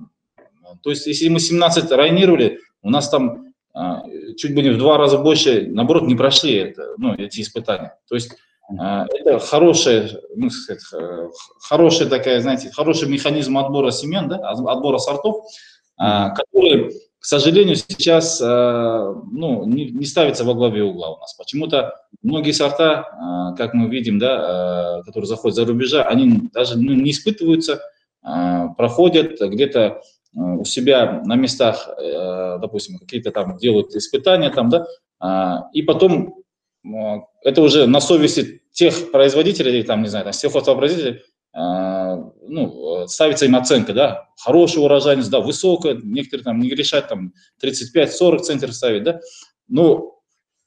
То 0.82 0.90
есть, 0.90 1.08
если 1.08 1.30
мы 1.30 1.40
17 1.40 1.92
районировали, 1.92 2.60
у 2.82 2.90
нас 2.90 3.10
там 3.10 3.54
а, 3.74 4.04
чуть 4.38 4.54
более 4.54 4.74
в 4.74 4.78
два 4.78 4.98
раза 4.98 5.18
больше, 5.18 5.68
наоборот, 5.68 6.04
не 6.04 6.16
прошли 6.16 6.56
это, 6.56 6.94
ну, 6.98 7.14
эти 7.16 7.42
испытания. 7.42 7.98
То 8.08 8.16
есть, 8.16 8.32
а, 8.32 8.36
это 8.70 9.40
хорошая, 9.40 10.10
ну, 10.36 10.50
сказать, 10.50 10.84
хорошая 11.68 12.08
такая, 12.08 12.42
знаете, 12.42 12.72
хороший 12.72 13.10
механизм 13.10 13.58
отбора 13.58 13.92
семян, 13.92 14.30
да, 14.30 14.38
отбора 14.38 14.98
сортов, 14.98 15.46
а, 15.98 16.30
который 16.30 16.92
к 17.24 17.26
сожалению, 17.26 17.78
сейчас 17.78 18.42
э, 18.42 18.46
ну, 18.46 19.64
не, 19.64 19.92
не 19.92 20.04
ставится 20.04 20.44
во 20.44 20.54
главе 20.54 20.84
угла 20.84 21.16
у 21.16 21.20
нас. 21.22 21.34
Почему-то 21.36 21.94
многие 22.22 22.52
сорта, 22.52 23.54
э, 23.54 23.58
как 23.58 23.74
мы 23.74 23.88
видим, 23.88 24.20
да, 24.20 24.98
э, 25.00 25.04
которые 25.06 25.28
заходят 25.28 25.56
за 25.56 25.64
рубежа, 25.64 26.04
они 26.04 26.50
даже 26.54 26.78
ну, 26.78 26.92
не 26.92 27.12
испытываются, 27.12 27.82
проходят 28.78 29.40
где-то 29.40 30.02
у 30.34 30.64
себя 30.64 31.22
на 31.26 31.36
местах, 31.36 31.90
допустим, 32.62 32.98
какие-то 32.98 33.32
там 33.32 33.58
делают 33.58 33.94
испытания 33.96 34.50
там, 34.50 34.70
да, 34.70 35.70
и 35.74 35.82
потом 35.82 36.43
это 37.42 37.62
уже 37.62 37.88
на 37.88 38.02
совести 38.02 38.62
тех 38.72 39.12
производителей, 39.12 39.84
там, 39.84 40.02
не 40.02 40.10
знаю, 40.10 40.26
там, 40.26 40.34
сельхозтоваропроизводителей, 40.34 41.22
а, 41.54 42.16
ну, 42.48 43.08
ставится 43.08 43.46
им 43.46 43.56
оценка, 43.56 43.94
да, 43.94 44.30
хорошая 44.38 44.84
урожайность, 44.84 45.30
да, 45.30 45.40
высокая, 45.40 46.00
некоторые 46.04 46.44
там 46.44 46.60
не 46.60 46.70
решают, 46.70 47.08
там 47.08 47.34
35-40 47.64 48.40
центнеров 48.40 48.76
ставить, 48.76 49.04
да, 49.04 49.20
но 49.68 50.20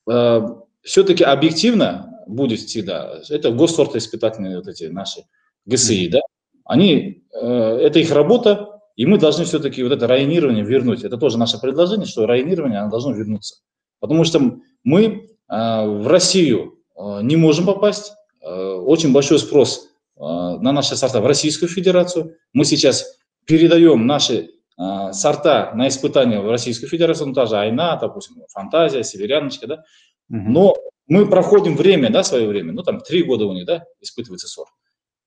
э, 0.08 0.40
все-таки 0.82 1.24
объективно 1.24 2.22
будет 2.28 2.60
всегда, 2.60 3.20
это 3.28 3.50
госсортоиспытательные 3.50 4.58
вот 4.58 4.68
эти 4.68 4.84
наши 4.84 5.22
ГСИ, 5.64 6.08
да, 6.08 6.20
они, 6.64 7.24
э, 7.32 7.46
это 7.82 7.98
их 7.98 8.12
работа, 8.12 8.76
и 8.96 9.06
мы 9.06 9.18
должны 9.18 9.44
все-таки 9.44 9.82
вот 9.82 9.92
это 9.92 10.06
районирование 10.06 10.64
вернуть. 10.64 11.04
Это 11.04 11.18
тоже 11.18 11.38
наше 11.38 11.60
предложение, 11.60 12.06
что 12.06 12.26
районирование 12.26 12.80
оно 12.80 12.90
должно 12.90 13.12
вернуться. 13.12 13.56
Потому 14.00 14.24
что 14.24 14.58
мы 14.84 15.35
в 15.48 16.08
Россию 16.08 16.78
э, 16.96 17.20
не 17.22 17.36
можем 17.36 17.66
попасть, 17.66 18.12
э, 18.42 18.48
очень 18.48 19.12
большой 19.12 19.38
спрос 19.38 19.88
а, 20.18 20.58
на 20.58 20.72
наши 20.72 20.96
сорта 20.96 21.20
в 21.20 21.26
Российскую 21.26 21.68
Федерацию. 21.68 22.36
Мы 22.52 22.64
сейчас 22.64 23.18
передаем 23.44 24.06
наши 24.06 24.50
а, 24.76 25.12
сорта 25.12 25.72
на 25.74 25.88
испытания 25.88 26.40
в 26.40 26.50
Российскую 26.50 26.88
Федерацию, 26.88 27.28
ну, 27.28 27.34
та 27.34 27.46
же 27.46 27.56
Айна, 27.56 27.98
допустим, 28.00 28.36
Фантазия, 28.50 29.04
Северяночка, 29.04 29.66
да. 29.66 29.84
Но 30.28 30.76
мы 31.06 31.28
проходим 31.28 31.76
время, 31.76 32.10
да, 32.10 32.24
свое 32.24 32.48
время, 32.48 32.72
ну, 32.72 32.82
там, 32.82 33.00
три 33.00 33.22
года 33.22 33.44
у 33.46 33.52
них, 33.52 33.66
да, 33.66 33.84
испытывается 34.00 34.48
сорт. 34.48 34.70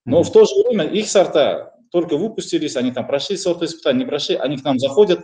Но 0.05 0.23
в 0.23 0.31
то 0.31 0.45
же 0.45 0.53
время 0.67 0.85
их 0.85 1.07
сорта 1.07 1.73
только 1.91 2.17
выпустились, 2.17 2.75
они 2.75 2.91
там 2.91 3.07
прошли 3.07 3.38
сорт 3.38 3.61
испытания, 3.63 3.99
не 3.99 4.05
прошли, 4.05 4.35
они 4.35 4.57
к 4.57 4.63
нам 4.63 4.79
заходят, 4.79 5.21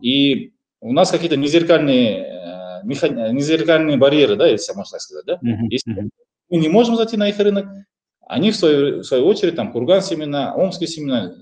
и 0.00 0.52
у 0.80 0.92
нас 0.92 1.10
какие-то 1.10 1.36
незеркальные, 1.36 2.18
э. 2.18 2.55
Незеркальные 2.86 3.96
барьеры, 3.96 4.36
да, 4.36 4.46
если 4.46 4.72
можно 4.74 4.92
так 4.92 5.00
сказать, 5.00 5.24
да. 5.26 5.38
Если 5.70 6.10
мы 6.48 6.58
не 6.58 6.68
можем 6.68 6.96
зайти 6.96 7.16
на 7.16 7.28
их 7.28 7.38
рынок, 7.38 7.66
они, 8.28 8.50
в 8.50 8.56
свою, 8.56 9.00
в 9.00 9.04
свою 9.04 9.26
очередь, 9.26 9.54
там, 9.54 9.72
Курган 9.72 10.02
семена, 10.02 10.54
Омские 10.54 10.88
семена, 10.88 11.32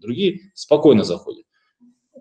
другие 0.00 0.52
спокойно 0.54 1.04
заходят. 1.04 1.44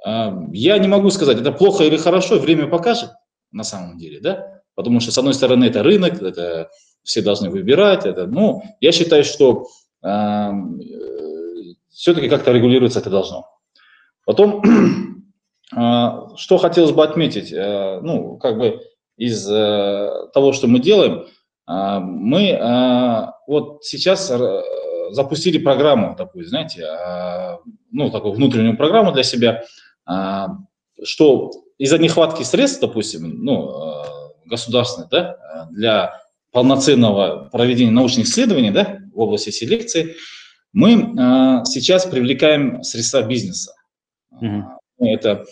А, 0.06 0.38
я 0.52 0.78
не 0.78 0.88
могу 0.88 1.10
сказать, 1.10 1.40
это 1.40 1.52
плохо 1.52 1.84
или 1.84 1.98
хорошо, 1.98 2.40
время 2.40 2.68
покажет 2.68 3.12
на 3.52 3.64
самом 3.64 3.98
деле, 3.98 4.20
да, 4.20 4.62
потому 4.76 5.00
что, 5.00 5.12
с 5.12 5.18
одной 5.18 5.34
стороны, 5.34 5.66
это 5.66 5.84
рынок, 5.84 6.22
это 6.22 6.70
все 7.04 7.22
должны 7.22 7.50
выбирать, 7.50 8.06
это, 8.06 8.28
ну, 8.28 8.62
я 8.80 8.92
считаю, 8.92 9.24
что 9.24 9.68
э, 10.04 10.52
все-таки 11.90 12.30
как-то 12.30 12.52
регулироваться 12.52 13.00
это 13.00 13.10
должно. 13.10 13.48
Потом, 14.26 14.62
э, 14.64 14.68
что 15.72 16.58
хотелось 16.58 16.92
бы 16.92 17.04
отметить, 17.04 17.52
э, 17.52 18.00
ну, 18.02 18.38
как 18.38 18.58
бы 18.58 18.82
из 19.18 19.48
э, 19.50 20.10
того, 20.34 20.54
что 20.54 20.68
мы 20.68 20.80
делаем– 20.80 21.26
а, 21.70 22.00
мы 22.00 22.58
а, 22.60 23.36
вот 23.46 23.86
сейчас 23.86 24.32
э, 24.32 24.62
запустили 25.12 25.60
программу 25.60 26.16
такую, 26.16 26.48
знаете, 26.48 26.84
а, 26.84 27.60
ну, 27.92 28.10
такую 28.10 28.34
внутреннюю 28.34 28.76
программу 28.76 29.12
для 29.12 29.24
себя, 29.24 29.64
что 31.04 31.52
из-за 31.78 32.00
нехватки 32.00 32.42
средств, 32.42 32.82
допустим, 32.82 33.44
ну, 33.44 34.04
государственных, 34.46 35.10
да, 35.12 35.68
для 35.70 36.20
полноценного 36.52 37.50
проведения 37.52 37.92
научных 37.92 38.26
исследований, 38.26 38.72
да, 38.72 38.98
в 39.14 39.20
области 39.20 39.52
селекции, 39.52 40.16
мы 40.74 41.62
сейчас 41.66 42.08
привлекаем 42.08 42.82
средства 42.84 43.22
бизнеса. 43.22 43.74
Mm-hmm. 44.42 44.64
Мы 45.00 45.14
это 45.14 45.46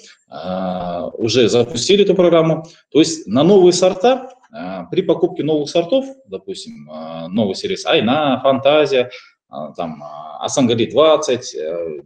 уже 1.13 1.47
запустили 1.47 2.03
эту 2.03 2.15
программу. 2.15 2.65
То 2.91 2.99
есть 2.99 3.27
на 3.27 3.43
новые 3.43 3.71
сорта 3.71 4.29
а, 4.51 4.85
при 4.85 5.01
покупке 5.01 5.43
новых 5.43 5.69
сортов, 5.69 6.05
допустим, 6.27 6.89
а, 6.91 7.27
новый 7.27 7.55
сервис 7.55 7.85
Айна, 7.85 8.39
Фантазия, 8.41 9.09
а, 9.49 9.73
там, 9.73 10.03
Асангали 10.39 10.85
20, 10.85 11.55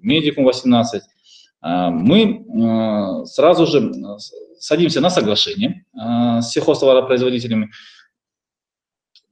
Медикум 0.01 0.45
18, 0.45 1.03
мы 1.63 3.23
сразу 3.27 3.67
же 3.67 3.91
садимся 4.57 4.99
на 4.99 5.11
соглашение 5.11 5.85
с 5.93 6.49
сельхозтоваропроизводителями. 6.53 7.69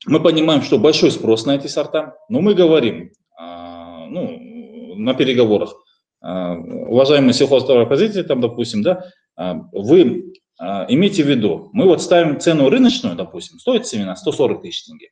Мы 0.06 0.22
понимаем, 0.22 0.62
что 0.62 0.78
большой 0.78 1.10
спрос 1.10 1.48
на 1.48 1.56
эти 1.56 1.66
сорта, 1.66 2.18
но 2.28 2.42
мы 2.42 2.54
говорим 2.54 3.12
ну, 3.40 4.96
на 4.98 5.16
переговорах, 5.16 5.74
уважаемые 6.22 7.34
сельхозтоваропроизводители, 7.34 8.24
там, 8.24 8.42
допустим, 8.42 8.84
да, 8.84 9.06
вы 9.72 10.34
а, 10.60 10.86
имейте 10.90 11.24
в 11.24 11.28
виду, 11.28 11.70
мы 11.72 11.86
вот 11.86 12.02
ставим 12.02 12.40
цену 12.40 12.70
рыночную, 12.70 13.16
допустим, 13.16 13.60
стоит 13.60 13.88
семена 13.88 14.16
140 14.16 14.62
тысяч 14.62 14.84
тенге, 14.84 15.12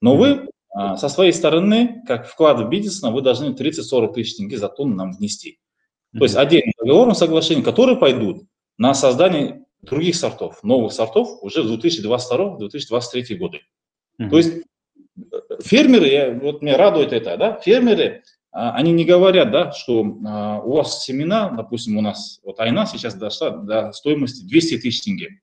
но 0.00 0.16
вы 0.16 0.48
а, 0.70 0.96
со 0.96 1.10
своей 1.10 1.32
стороны, 1.32 2.02
как 2.06 2.26
вклад 2.26 2.58
в 2.60 2.68
бизнес, 2.68 3.02
вы 3.02 3.20
должны 3.20 3.50
30-40 3.50 4.14
тысяч 4.14 4.36
тенге 4.36 4.56
за 4.56 4.68
тонну 4.68 4.94
нам 4.94 5.12
внести. 5.12 5.58
То 6.12 6.24
есть 6.24 6.34
отдельным 6.34 6.72
договором 6.78 7.14
соглашения, 7.14 7.62
которые 7.62 7.98
пойдут 7.98 8.44
на 8.78 8.94
создание 8.94 9.64
других 9.82 10.16
сортов, 10.16 10.62
новых 10.62 10.92
сортов 10.92 11.42
уже 11.42 11.62
в 11.62 11.72
2022-2023 11.74 13.34
годы. 13.36 13.60
Mm-hmm. 14.18 14.30
То 14.30 14.36
есть 14.38 14.52
фермеры, 15.62 16.08
я, 16.08 16.32
вот 16.32 16.62
меня 16.62 16.78
радует 16.78 17.12
это, 17.12 17.36
да, 17.36 17.60
фермеры 17.60 18.22
а, 18.22 18.35
они 18.58 18.92
не 18.92 19.04
говорят, 19.04 19.50
да, 19.50 19.70
что 19.72 20.16
а, 20.26 20.60
у 20.62 20.76
вас 20.76 21.04
семена, 21.04 21.50
допустим, 21.50 21.98
у 21.98 22.00
нас, 22.00 22.40
вот 22.42 22.58
айна 22.58 22.86
сейчас 22.86 23.14
дошла 23.14 23.50
до 23.50 23.92
стоимости 23.92 24.46
200 24.46 24.78
тысяч 24.78 25.02
тенге, 25.02 25.40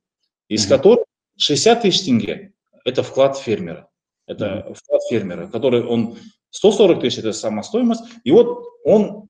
из 0.47 0.65
mm-hmm. 0.65 0.69
которых 0.69 1.05
60 1.37 1.81
тысяч 1.83 2.05
тенге– 2.05 2.53
это 2.85 3.03
вклад 3.03 3.37
фермера. 3.37 3.87
Это 4.25 4.45
mm-hmm. 4.45 4.73
вклад 4.73 5.01
фермера, 5.11 5.47
который 5.47 5.85
он 5.85 6.17
140 6.49 7.01
тысяч– 7.01 7.17
это 7.19 7.33
сама 7.33 7.61
стоимость. 7.61 8.03
И 8.23 8.31
вот 8.31 8.63
он, 8.83 9.27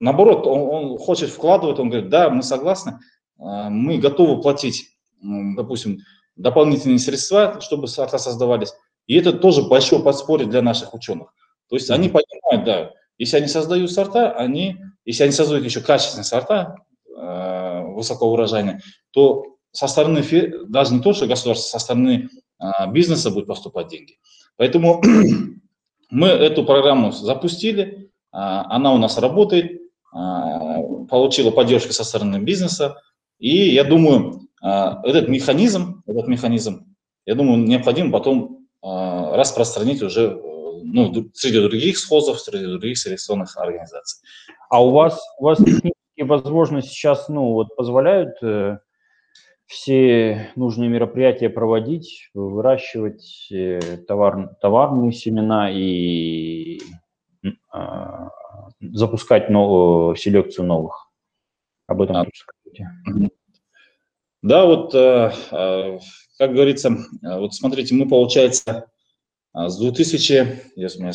наоборот, 0.00 0.46
он, 0.46 0.60
он 0.60 0.98
хочет 0.98 1.30
вкладывать, 1.30 1.78
он 1.78 1.88
говорит, 1.88 2.10
да, 2.10 2.28
мы 2.28 2.42
согласны, 2.42 2.98
мы 3.38 3.96
готовы 3.96 4.42
платить, 4.42 4.90
допустим, 5.22 6.00
дополнительные 6.36 6.98
средства, 6.98 7.58
чтобы 7.62 7.88
сорта 7.88 8.18
создавались. 8.18 8.74
И 9.06 9.16
это 9.16 9.32
тоже 9.32 9.62
большое 9.62 10.02
подспорье 10.02 10.46
для 10.46 10.60
наших 10.60 10.92
ученых. 10.92 11.32
То 11.70 11.76
есть 11.76 11.90
они 11.90 12.10
понимают, 12.10 12.64
да, 12.66 12.90
если 13.18 13.36
они 13.36 13.48
создают 13.48 13.90
сорта, 13.92 14.32
они, 14.32 14.76
если 15.04 15.24
они 15.24 15.32
создают 15.32 15.64
еще 15.64 15.80
качественные 15.80 16.24
сорта, 16.24 16.76
э, 17.16 17.82
высокоурожайные, 17.94 18.80
то 19.10 19.44
со 19.72 19.88
стороны, 19.88 20.24
даже 20.68 20.94
не 20.94 21.00
то, 21.00 21.12
что 21.12 21.26
государство, 21.26 21.78
со 21.78 21.78
стороны 21.78 22.28
э, 22.60 22.90
бизнеса 22.92 23.30
будет 23.30 23.46
поступать 23.46 23.88
деньги. 23.88 24.18
Поэтому 24.56 25.02
мы 26.10 26.28
эту 26.28 26.64
программу 26.64 27.12
запустили, 27.12 27.84
э, 27.84 27.98
она 28.32 28.92
у 28.92 28.98
нас 28.98 29.18
работает, 29.18 29.72
э, 29.72 29.78
получила 31.08 31.50
поддержку 31.50 31.92
со 31.92 32.04
стороны 32.04 32.38
бизнеса, 32.38 32.96
и 33.38 33.74
я 33.74 33.84
думаю, 33.84 34.48
э, 34.62 34.68
этот 35.04 35.28
механизм, 35.28 36.02
этот 36.06 36.28
механизм, 36.28 36.94
я 37.26 37.34
думаю, 37.34 37.58
необходимо 37.58 38.12
потом 38.12 38.66
э, 38.82 38.86
распространить 39.36 40.02
уже 40.02 40.40
ну, 40.84 41.30
среди 41.34 41.60
других 41.60 41.98
схозов, 41.98 42.40
среди 42.40 42.66
других 42.66 42.98
селекционных 42.98 43.56
организаций. 43.56 44.26
А 44.68 44.84
у 44.84 44.90
вас, 44.90 45.20
у 45.38 45.44
вас 45.44 45.58
технические 45.58 46.26
возможности 46.26 46.90
сейчас 46.90 47.28
ну, 47.28 47.52
вот 47.52 47.74
позволяют 47.76 48.36
э, 48.42 48.78
все 49.66 50.50
нужные 50.56 50.88
мероприятия 50.88 51.48
проводить, 51.48 52.30
выращивать 52.34 53.48
э, 53.50 53.80
товар, 54.06 54.54
товарные 54.60 55.12
семена 55.12 55.70
и 55.70 56.80
э, 57.42 57.48
запускать 58.80 59.50
новую, 59.50 60.16
селекцию 60.16 60.66
новых? 60.66 61.10
Об 61.86 62.02
этом 62.02 62.16
а, 62.16 62.26
скажите. 62.32 63.30
Да, 64.42 64.66
вот, 64.66 64.94
э, 64.94 65.32
э, 65.52 65.98
как 66.38 66.52
говорится, 66.52 66.90
э, 66.90 67.38
вот 67.38 67.54
смотрите, 67.54 67.94
мы, 67.94 68.06
получается, 68.06 68.62
а 68.72 68.93
с 69.54 69.78
2000, 69.78 70.72
если 70.76 70.98
у 70.98 71.02
меня 71.02 71.12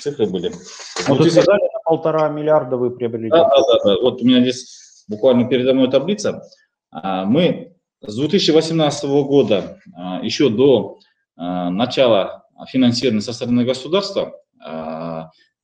цифры 0.00 0.26
были. 0.26 0.50
С 0.50 1.06
2000... 1.06 1.30
сказали, 1.30 1.60
на 1.60 1.80
полтора 1.84 2.28
миллиарда 2.28 2.76
вы 2.76 2.90
приобрели. 2.90 3.28
Да, 3.28 3.48
да, 3.48 3.56
да, 3.56 3.84
да. 3.84 4.00
Вот 4.00 4.22
у 4.22 4.24
меня 4.24 4.40
здесь 4.40 5.04
буквально 5.08 5.48
передо 5.48 5.74
мной 5.74 5.90
таблица. 5.90 6.42
А, 6.90 7.24
мы 7.24 7.74
с 8.00 8.16
2018 8.16 9.04
года, 9.04 9.78
а, 9.94 10.20
еще 10.22 10.48
до 10.48 10.98
начала 11.36 12.44
финансирования 12.68 13.22
со 13.22 13.32
стороны 13.32 13.64
государства 13.64 14.34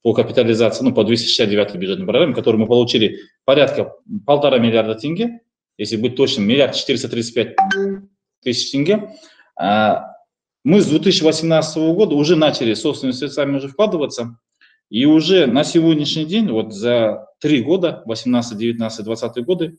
по 0.02 0.14
капитализации, 0.14 0.82
ну, 0.82 0.94
по 0.94 1.04
269 1.04 1.76
бюджетной 1.76 2.06
программе, 2.06 2.35
которую 2.35 2.62
мы 2.62 2.66
получили 2.66 3.18
порядка 3.44 3.92
полтора 4.25 4.58
миллиарда 4.58 4.94
тенге, 4.94 5.40
если 5.76 5.97
быть 5.97 6.16
точным, 6.16 6.49
миллиард 6.49 6.75
435 6.75 7.54
тысяч 8.42 8.73
тенге, 8.73 9.14
мы 10.68 10.82
с 10.82 10.87
2018 10.87 11.78
года 11.94 12.14
уже 12.14 12.37
начали 12.37 12.75
собственными 12.75 13.16
средствами 13.16 13.56
уже 13.56 13.68
вкладываться, 13.68 14.38
и 14.90 15.06
уже 15.06 15.46
на 15.46 15.64
сегодняшний 15.64 16.26
день, 16.26 16.50
вот 16.50 16.75
за 16.75 17.26
три 17.40 17.62
года, 17.62 18.02
18, 18.04 18.58
19, 18.58 19.02
20 19.02 19.44
годы, 19.46 19.78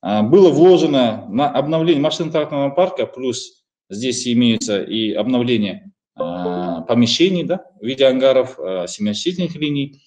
а, 0.00 0.24
было 0.24 0.50
вложено 0.50 1.24
на 1.28 1.48
обновление 1.48 2.02
машинно-тракторного 2.02 2.70
парка, 2.70 3.06
плюс 3.06 3.62
здесь 3.88 4.26
имеется 4.26 4.82
и 4.82 5.12
обновление 5.12 5.92
а, 6.16 6.80
помещений 6.80 7.44
да, 7.44 7.64
в 7.80 7.86
виде 7.86 8.04
ангаров, 8.04 8.58
а, 8.58 8.88
семящительных 8.88 9.54
линий. 9.54 10.02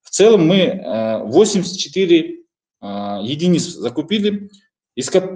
В 0.00 0.10
целом 0.10 0.46
мы 0.46 1.24
84 1.24 2.44
единиц 2.80 3.62
закупили 3.64 4.48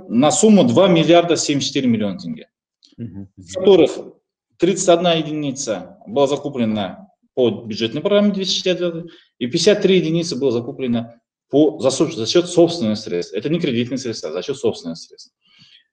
на 0.09 0.31
сумму 0.31 0.63
2 0.63 0.87
миллиарда 0.87 1.35
74 1.37 1.89
миллиона 1.89 2.17
тенге 2.17 2.47
из 3.37 3.55
которых 3.55 3.99
31 4.61 5.19
единица 5.19 5.97
была 6.07 6.27
закуплена 6.27 7.09
по 7.35 7.51
бюджетной 7.51 8.03
программе 8.03 8.33
269, 8.33 9.11
и 9.39 9.47
53 9.47 9.97
единицы 9.97 10.37
было 10.37 10.53
закуплено 10.53 11.15
по, 11.49 11.81
за, 11.81 11.91
за 11.91 12.27
счет 12.27 12.47
собственных 12.47 12.99
средств. 12.99 13.35
Это 13.35 13.49
не 13.49 13.59
кредитные 13.59 13.99
средства, 13.99 14.31
а 14.31 14.33
за 14.33 14.43
счет 14.43 14.57
собственных 14.59 14.99
средств. 14.99 15.33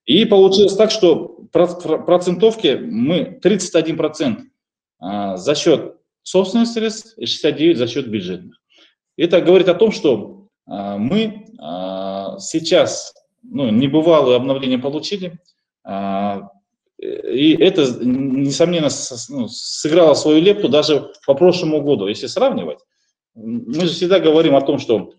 И 0.05 0.25
получилось 0.25 0.75
так, 0.75 0.91
что 0.91 1.47
процентовки 1.51 2.77
мы 2.81 3.39
31% 3.41 4.41
а, 4.99 5.37
за 5.37 5.55
счет 5.55 5.95
собственных 6.23 6.67
средств 6.67 7.17
и 7.17 7.23
69% 7.23 7.75
за 7.75 7.87
счет 7.87 8.09
бюджетных. 8.09 8.61
Это 9.15 9.41
говорит 9.41 9.69
о 9.69 9.75
том, 9.75 9.91
что 9.91 10.47
а, 10.65 10.97
мы 10.97 11.45
а, 11.59 12.37
сейчас 12.39 13.13
ну, 13.43 13.69
небывалое 13.69 14.35
обновление 14.35 14.77
получили, 14.77 15.39
и 16.99 17.55
это, 17.59 17.83
несомненно, 18.03 18.89
ну, 19.29 19.47
сыграло 19.47 20.15
свою 20.15 20.41
лепту 20.41 20.67
даже 20.67 21.11
по 21.25 21.35
прошлому 21.35 21.81
году, 21.81 22.07
если 22.07 22.27
сравнивать. 22.27 22.79
Мы 23.35 23.85
же 23.85 23.93
всегда 23.93 24.19
говорим 24.19 24.55
о 24.55 24.61
том, 24.61 24.79
что 24.79 25.13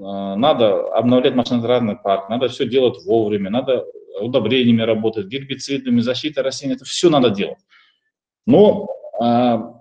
а, 0.00 0.36
надо 0.36 0.88
обновлять 0.94 1.34
машинотранный 1.34 1.96
парк, 1.96 2.30
надо 2.30 2.48
все 2.48 2.66
делать 2.66 3.04
вовремя, 3.04 3.50
надо 3.50 3.84
удобрениями 4.20 4.82
работать, 4.82 5.26
гербицидами, 5.26 6.00
защитой 6.00 6.40
растений, 6.40 6.74
это 6.74 6.86
все 6.86 7.10
надо 7.10 7.28
делать. 7.28 7.58
Но, 8.46 8.88
а, 9.20 9.74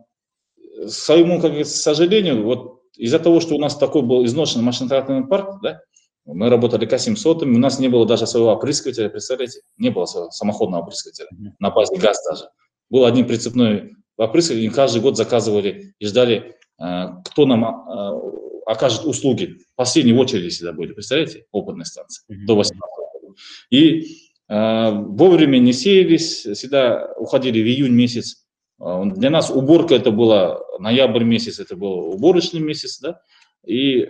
своему, 0.88 1.36
как 1.36 1.51
говорится, 1.51 1.77
сожалению, 1.77 2.43
вот 2.43 2.81
из-за 2.97 3.19
того, 3.19 3.39
что 3.39 3.55
у 3.55 3.60
нас 3.60 3.77
такой 3.77 4.01
был 4.01 4.25
изношенный 4.25 4.65
машинотранный 4.65 5.27
парк, 5.27 5.62
да, 5.62 5.81
мы 6.27 6.49
работали 6.49 6.85
К-700, 6.85 7.43
у 7.43 7.57
нас 7.57 7.79
не 7.79 7.87
было 7.87 8.05
даже 8.05 8.27
своего 8.27 8.51
опрыскивателя, 8.51 9.09
представляете? 9.09 9.61
Не 9.77 9.89
было 9.89 10.05
самоходного 10.05 10.81
опрыскивателя 10.81 11.27
на 11.59 11.71
базе 11.71 11.95
ГАЗ 11.95 12.17
даже. 12.29 12.49
Был 12.89 13.05
один 13.05 13.25
прицепной 13.25 13.95
опрыскиватель, 14.17 14.65
и 14.65 14.69
каждый 14.69 15.01
год 15.01 15.15
заказывали 15.15 15.93
и 15.99 16.05
ждали, 16.05 16.55
э, 16.79 17.05
кто 17.25 17.45
нам 17.45 17.63
э, 17.63 18.21
окажет 18.65 19.05
услуги. 19.05 19.57
Последней 19.75 20.13
очереди 20.13 20.49
всегда 20.49 20.73
были, 20.73 20.91
представляете? 20.91 21.45
Опытные 21.51 21.85
станции 21.85 22.23
до 22.45 22.55
18 22.55 22.81
года. 23.21 23.35
И 23.69 24.05
э, 24.49 24.91
вовремя 24.91 25.59
не 25.59 25.71
сеялись, 25.71 26.45
всегда 26.45 27.13
уходили 27.17 27.61
в 27.61 27.65
июнь 27.65 27.93
месяц. 27.93 28.43
Для 28.79 29.31
нас 29.31 29.49
уборка 29.49 29.95
это 29.95 30.11
было 30.11 30.61
ноябрь 30.77 31.23
месяц, 31.23 31.59
это 31.59 31.75
был 31.75 32.11
уборочный 32.11 32.59
месяц, 32.59 32.99
да, 32.99 33.21
и 33.65 34.05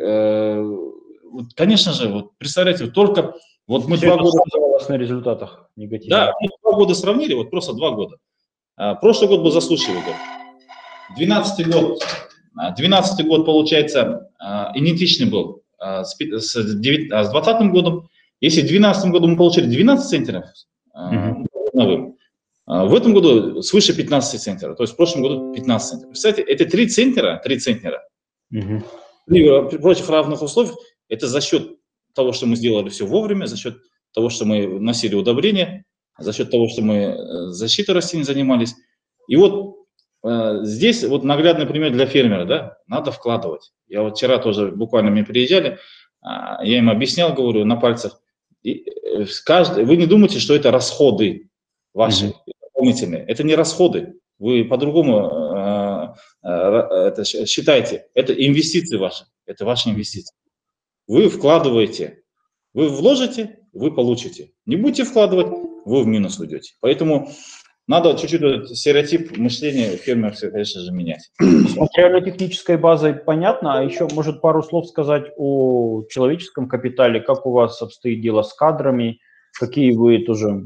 вот, 1.31 1.53
конечно 1.55 1.93
же, 1.93 2.09
вот 2.09 2.37
представляете, 2.37 2.85
вот 2.85 2.93
только 2.93 3.35
вот 3.67 3.87
мы 3.87 3.97
Все 3.97 4.07
два 4.07 4.17
года... 4.17 4.39
на 4.87 4.97
результатах 4.97 5.69
негативных. 5.75 6.09
Да, 6.09 6.33
мы 6.39 6.47
два 6.61 6.73
года 6.73 6.95
сравнили, 6.95 7.33
вот 7.33 7.51
просто 7.51 7.73
два 7.73 7.91
года. 7.91 8.17
А, 8.77 8.95
прошлый 8.95 9.29
год 9.29 9.41
был 9.41 9.51
засушливый 9.51 10.01
год. 10.03 10.15
12 11.17 11.67
год, 11.67 12.03
12 12.77 13.27
год, 13.27 13.45
получается, 13.45 14.29
а, 14.39 14.71
идентичный 14.75 15.29
был 15.29 15.63
а, 15.79 16.05
с, 16.05 16.15
с, 16.17 16.75
9, 16.79 17.11
с 17.11 17.29
20 17.29 17.71
годом. 17.71 18.09
Если 18.39 18.61
в 18.61 18.67
2012 18.67 19.11
году 19.11 19.27
мы 19.27 19.37
получили 19.37 19.65
12 19.65 20.09
центнеров 20.09 20.45
угу. 20.93 22.15
в 22.65 22.93
этом 22.93 23.13
году 23.13 23.63
свыше 23.63 23.95
15 23.95 24.39
центнеров, 24.39 24.77
то 24.77 24.83
есть 24.83 24.93
в 24.93 24.95
прошлом 24.95 25.23
году 25.23 25.53
15 25.53 25.89
центнеров. 25.89 26.11
Представляете, 26.11 26.53
это 26.53 26.69
3 26.69 26.87
центнера, 26.87 27.41
3 27.43 27.59
центнера 27.59 28.03
угу. 28.53 28.83
при, 29.25 29.77
против 29.77 30.09
равных 30.09 30.41
условий, 30.43 30.71
это 31.09 31.27
за 31.27 31.41
счет 31.41 31.77
того, 32.13 32.33
что 32.33 32.45
мы 32.45 32.55
сделали 32.55 32.89
все 32.89 33.05
вовремя, 33.05 33.45
за 33.45 33.57
счет 33.57 33.77
того, 34.13 34.29
что 34.29 34.45
мы 34.45 34.79
носили 34.79 35.15
удобрения, 35.15 35.85
за 36.17 36.33
счет 36.33 36.49
того, 36.49 36.67
что 36.67 36.81
мы 36.81 36.95
э, 36.95 37.47
защитой 37.49 37.91
растений 37.91 38.23
занимались. 38.23 38.75
И 39.27 39.35
вот 39.35 39.75
э, 40.23 40.59
здесь 40.63 41.03
вот 41.03 41.23
наглядный 41.23 41.67
пример 41.67 41.91
для 41.91 42.07
фермера, 42.07 42.45
да, 42.45 42.77
надо 42.87 43.11
вкладывать. 43.11 43.71
Я 43.87 44.01
вот 44.01 44.17
вчера 44.17 44.39
тоже 44.39 44.71
буквально 44.71 45.11
мне 45.11 45.23
приезжали, 45.23 45.77
э, 46.23 46.27
я 46.63 46.77
им 46.79 46.89
объяснял, 46.89 47.33
говорю, 47.33 47.65
на 47.65 47.75
пальцах, 47.75 48.19
и, 48.63 48.83
э, 48.89 49.25
каждый, 49.45 49.85
вы 49.85 49.97
не 49.97 50.05
думайте, 50.05 50.39
что 50.39 50.55
это 50.55 50.71
расходы 50.71 51.49
ваши 51.93 52.27
mm-hmm. 52.27 52.51
дополнительные. 52.61 53.23
Это 53.23 53.43
не 53.43 53.55
расходы. 53.55 54.15
Вы 54.39 54.65
по-другому 54.65 55.19
э, 55.55 56.13
э, 56.43 56.49
это 57.07 57.23
считайте. 57.23 58.07
Это 58.13 58.33
инвестиции 58.33 58.97
ваши. 58.97 59.25
Это 59.45 59.65
ваши 59.65 59.89
инвестиции. 59.89 60.35
Вы 61.07 61.29
вкладываете, 61.29 62.21
вы 62.73 62.89
вложите, 62.89 63.59
вы 63.73 63.93
получите. 63.93 64.51
Не 64.65 64.75
будете 64.75 65.03
вкладывать, 65.03 65.47
вы 65.85 66.03
в 66.03 66.07
минус 66.07 66.39
уйдете. 66.39 66.73
Поэтому 66.81 67.29
надо 67.87 68.17
чуть-чуть 68.17 68.77
стереотип 68.77 69.37
мышления 69.37 69.95
фермеров, 69.95 70.37
конечно 70.39 70.81
же, 70.81 70.91
менять. 70.91 71.31
С 71.39 71.77
материально-технической 71.77 72.77
базой 72.77 73.13
понятно, 73.13 73.79
а 73.79 73.83
еще, 73.83 74.07
может, 74.13 74.41
пару 74.41 74.61
слов 74.61 74.87
сказать 74.87 75.31
о 75.37 76.03
человеческом 76.09 76.67
капитале, 76.67 77.21
как 77.21 77.45
у 77.45 77.51
вас 77.51 77.81
обстоит 77.81 78.21
дело 78.21 78.41
с 78.41 78.53
кадрами, 78.53 79.19
какие 79.57 79.93
вы 79.93 80.19
тоже 80.19 80.61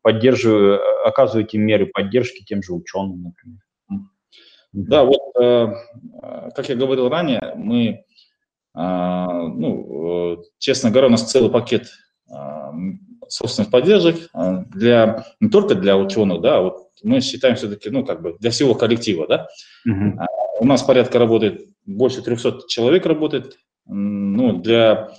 поддерживаете, 0.00 0.82
оказываете 1.04 1.58
меры 1.58 1.86
поддержки 1.86 2.42
тем 2.42 2.62
же 2.62 2.72
ученым, 2.72 3.22
например. 3.22 3.60
Да, 4.72 5.04
вот, 5.04 5.20
э, 5.40 5.74
как 6.54 6.68
я 6.68 6.76
говорил 6.76 7.08
ранее, 7.08 7.54
мы, 7.56 8.04
ну, 8.82 10.32
э, 10.32 10.42
честно 10.58 10.90
говоря, 10.90 11.08
у 11.08 11.10
нас 11.10 11.30
целый 11.30 11.50
пакет 11.50 11.88
собственных 13.28 13.70
поддержек 13.70 14.28
для, 14.72 15.26
не 15.40 15.50
только 15.50 15.74
для 15.74 15.96
ученых, 15.96 16.40
да, 16.40 16.60
вот 16.60 16.88
мы 17.02 17.20
считаем 17.20 17.56
все-таки, 17.56 17.90
ну, 17.90 18.04
как 18.04 18.22
бы 18.22 18.36
для 18.38 18.50
всего 18.50 18.74
коллектива, 18.74 19.26
да. 19.26 19.48
Uh-huh. 19.88 20.26
У 20.58 20.64
нас 20.64 20.82
порядка 20.82 21.18
работает, 21.18 21.68
больше 21.86 22.22
300 22.22 22.62
человек 22.68 23.06
работает, 23.06 23.56
ну, 23.86 24.52
для, 24.58 25.10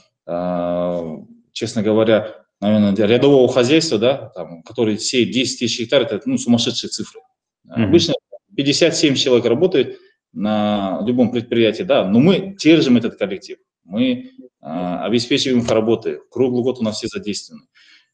честно 1.51 1.83
говоря, 1.83 2.35
наверное, 2.59 2.91
для 2.91 3.07
рядового 3.07 3.51
хозяйства, 3.51 3.97
да, 3.97 4.31
там, 4.35 4.63
который 4.63 4.97
сеет 4.97 5.31
10 5.31 5.59
тысяч 5.59 5.79
гектаров, 5.79 6.11
это, 6.11 6.29
ну, 6.29 6.37
сумасшедшие 6.37 6.89
цифры. 6.89 7.21
Uh-huh. 7.67 7.83
Обычно 7.85 8.13
57 8.55 9.15
человек 9.15 9.45
работает 9.45 9.99
на 10.33 11.01
любом 11.05 11.31
предприятии, 11.31 11.83
да, 11.83 12.05
но 12.05 12.19
мы 12.19 12.55
держим 12.59 12.97
этот 12.97 13.17
коллектив, 13.17 13.57
мы 13.83 14.31
а, 14.61 15.05
обеспечиваем 15.05 15.61
их 15.63 15.69
работы, 15.69 16.21
круглый 16.29 16.63
год 16.63 16.79
у 16.79 16.83
нас 16.83 16.97
все 16.97 17.07
задействованы. 17.07 17.65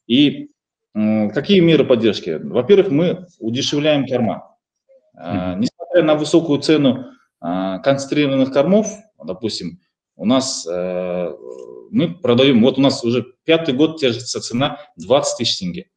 И 0.07 0.49
э, 0.95 1.29
какие 1.29 1.59
меры 1.59 1.83
поддержки? 1.83 2.39
Во-первых, 2.41 2.89
мы 2.89 3.27
удешевляем 3.39 4.07
корма. 4.07 4.55
Э, 5.17 5.55
несмотря 5.57 6.03
на 6.03 6.15
высокую 6.15 6.61
цену 6.61 7.07
э, 7.41 7.79
концентрированных 7.83 8.53
кормов, 8.53 8.87
допустим, 9.21 9.81
у 10.15 10.25
нас 10.25 10.65
э, 10.65 11.31
мы 11.91 12.15
продаем, 12.15 12.61
вот 12.61 12.77
у 12.77 12.81
нас 12.81 13.03
уже 13.03 13.25
пятый 13.43 13.73
год 13.73 13.99
держится 13.99 14.41
цена 14.41 14.79
20 14.95 15.37
тысяч 15.37 15.59
тенге. 15.59 15.89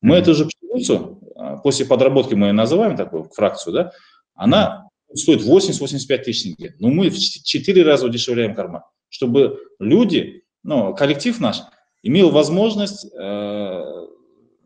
Мы 0.00 0.16
mm-hmm. 0.16 0.20
эту 0.20 0.34
же 0.34 0.46
пшеницу 0.46 1.20
а, 1.36 1.56
после 1.56 1.86
подработки 1.86 2.34
мы 2.34 2.48
ее 2.48 2.52
называем 2.52 2.96
такую 2.96 3.24
фракцию, 3.24 3.72
да, 3.72 3.92
она 4.34 4.87
стоит 5.14 5.40
80-85 5.42 6.18
тысяч 6.18 6.42
тенге. 6.42 6.74
Но 6.78 6.88
мы 6.88 7.10
в 7.10 7.18
4 7.18 7.82
раза 7.82 8.06
удешевляем 8.06 8.54
корма, 8.54 8.90
чтобы 9.08 9.58
люди, 9.78 10.42
ну, 10.62 10.94
коллектив 10.94 11.38
наш, 11.40 11.58
имел 12.02 12.30
возможность 12.30 13.06
э, 13.12 13.82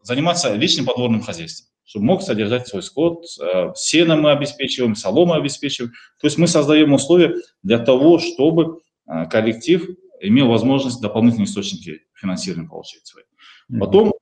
заниматься 0.03 0.55
личным 0.55 0.87
подворным 0.87 1.23
хозяйством, 1.23 1.69
чтобы 1.85 2.07
мог 2.07 2.23
содержать 2.23 2.69
свой 2.69 2.83
скот, 2.83 3.25
э, 3.41 3.73
сено 3.75 4.17
мы 4.17 4.33
обеспечиваем, 4.33 4.95
солому 4.95 5.35
обеспечиваем. 5.35 5.93
То 6.21 6.27
есть 6.27 6.39
мы 6.39 6.47
создаем 6.47 6.93
условия 6.93 7.37
для 7.63 7.79
того, 7.79 8.19
чтобы 8.19 8.81
э, 9.07 9.27
коллектив 9.27 9.89
имел 10.21 10.49
возможность 10.49 11.01
дополнительные 11.01 11.47
источники 11.47 12.03
финансирования 12.15 12.69
получать 12.69 13.07
свои. 13.07 13.25
Потом 13.81 14.13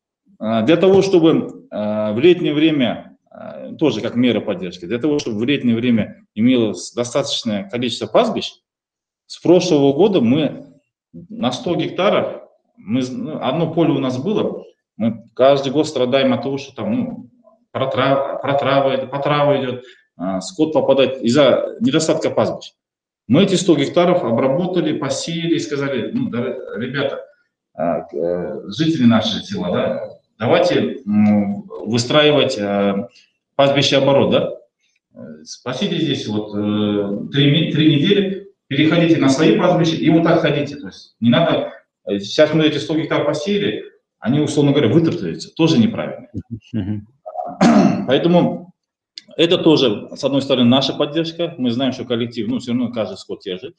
а, 0.41 0.63
для 0.63 0.77
того, 0.77 1.03
чтобы 1.03 1.67
а, 1.71 2.13
в 2.13 2.19
летнее 2.19 2.55
время, 2.55 3.10
тоже 3.79 4.01
как 4.01 4.17
мера 4.17 4.41
поддержки, 4.41 4.85
для 4.85 4.99
того, 4.99 5.19
чтобы 5.19 5.39
в 5.39 5.45
летнее 5.45 5.77
время 5.77 6.25
имелось 6.35 6.93
достаточное 6.93 7.69
количество 7.69 8.07
пастбищ, 8.07 8.53
с 9.27 9.39
прошлого 9.39 9.93
года 9.93 10.21
мы 10.21 10.67
на 11.13 11.53
100 11.53 11.75
гектаров, 11.77 12.43
мы, 12.77 13.03
ну, 13.11 13.39
одно 13.41 13.73
поле 13.73 13.93
у 13.93 13.99
нас 13.99 14.19
было, 14.19 14.65
мы 14.97 15.25
каждый 15.35 15.73
год 15.73 15.87
страдаем 15.87 16.33
от 16.33 16.43
того, 16.43 16.59
что 16.59 16.75
там 16.75 16.95
ну, 16.95 17.31
протрав, 17.71 18.43
протрава, 18.43 19.07
потрава 19.07 19.61
идет, 19.61 19.85
скот 20.41 20.73
попадает 20.73 21.23
из-за 21.23 21.77
недостатка 21.81 22.31
пастбищ. 22.31 22.73
Мы 23.29 23.45
эти 23.45 23.55
100 23.55 23.77
гектаров 23.77 24.25
обработали, 24.25 24.99
посеяли 24.99 25.55
и 25.55 25.61
сказали, 25.61 26.11
ну, 26.13 26.29
да, 26.31 26.41
ребята, 26.77 27.25
э, 27.79 28.61
жители 28.67 29.07
нашего 29.07 29.43
села, 29.43 29.73
да, 29.73 30.11
давайте 30.39 31.03
выстраивать 31.05 32.59
э, 32.59 33.09
пастбище 33.61 33.99
оборот, 33.99 34.31
да? 34.31 34.55
Спасите 35.45 35.99
здесь 35.99 36.27
вот 36.27 36.55
э, 36.57 37.29
три, 37.31 37.71
три 37.71 37.95
недели, 37.95 38.49
переходите 38.69 39.19
на 39.19 39.29
свои 39.29 39.59
пастбища 39.59 39.97
и 39.97 40.09
вот 40.09 40.23
так 40.23 40.41
ходите. 40.41 40.77
То 40.77 40.87
есть 40.87 41.15
не 41.21 41.29
надо, 41.29 41.71
э, 42.07 42.21
сейчас 42.21 42.55
мы 42.55 42.65
эти 42.65 42.79
100 42.79 42.95
гектар 43.01 43.27
посеяли, 43.27 43.85
они, 44.19 44.41
условно 44.41 44.73
говоря, 44.73 44.89
вытоптываются, 44.89 45.55
тоже 45.55 45.77
неправильно. 45.77 46.29
Поэтому 48.07 48.73
это 49.37 49.59
тоже, 49.59 50.09
с 50.15 50.25
одной 50.25 50.41
стороны, 50.41 50.67
наша 50.67 50.95
поддержка. 50.95 51.55
Мы 51.59 51.71
знаем, 51.71 51.93
что 51.93 52.07
коллектив, 52.07 52.49
ну, 52.49 52.61
все 52.61 52.71
равно 52.71 52.91
каждый 52.91 53.19
скот 53.19 53.43
держит. 53.45 53.77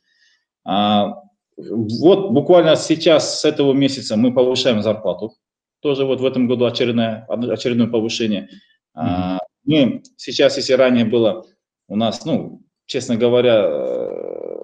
А, 0.64 1.16
вот 1.58 2.30
буквально 2.30 2.76
сейчас, 2.76 3.40
с 3.40 3.46
этого 3.46 3.74
месяца, 3.74 4.16
мы 4.16 4.32
повышаем 4.32 4.84
зарплату 4.84 5.34
тоже 5.80 6.06
вот 6.06 6.22
в 6.22 6.26
этом 6.26 6.48
году 6.48 6.66
очередное, 6.66 7.26
очередное 7.28 7.88
повышение. 7.88 8.50
Mm-hmm. 8.96 9.40
Мы 9.64 10.04
сейчас, 10.18 10.58
если 10.58 10.74
ранее 10.74 11.06
было 11.06 11.46
у 11.88 11.96
нас, 11.96 12.26
ну, 12.26 12.64
честно 12.86 13.16
говоря, 13.16 13.64
э, 13.66 14.62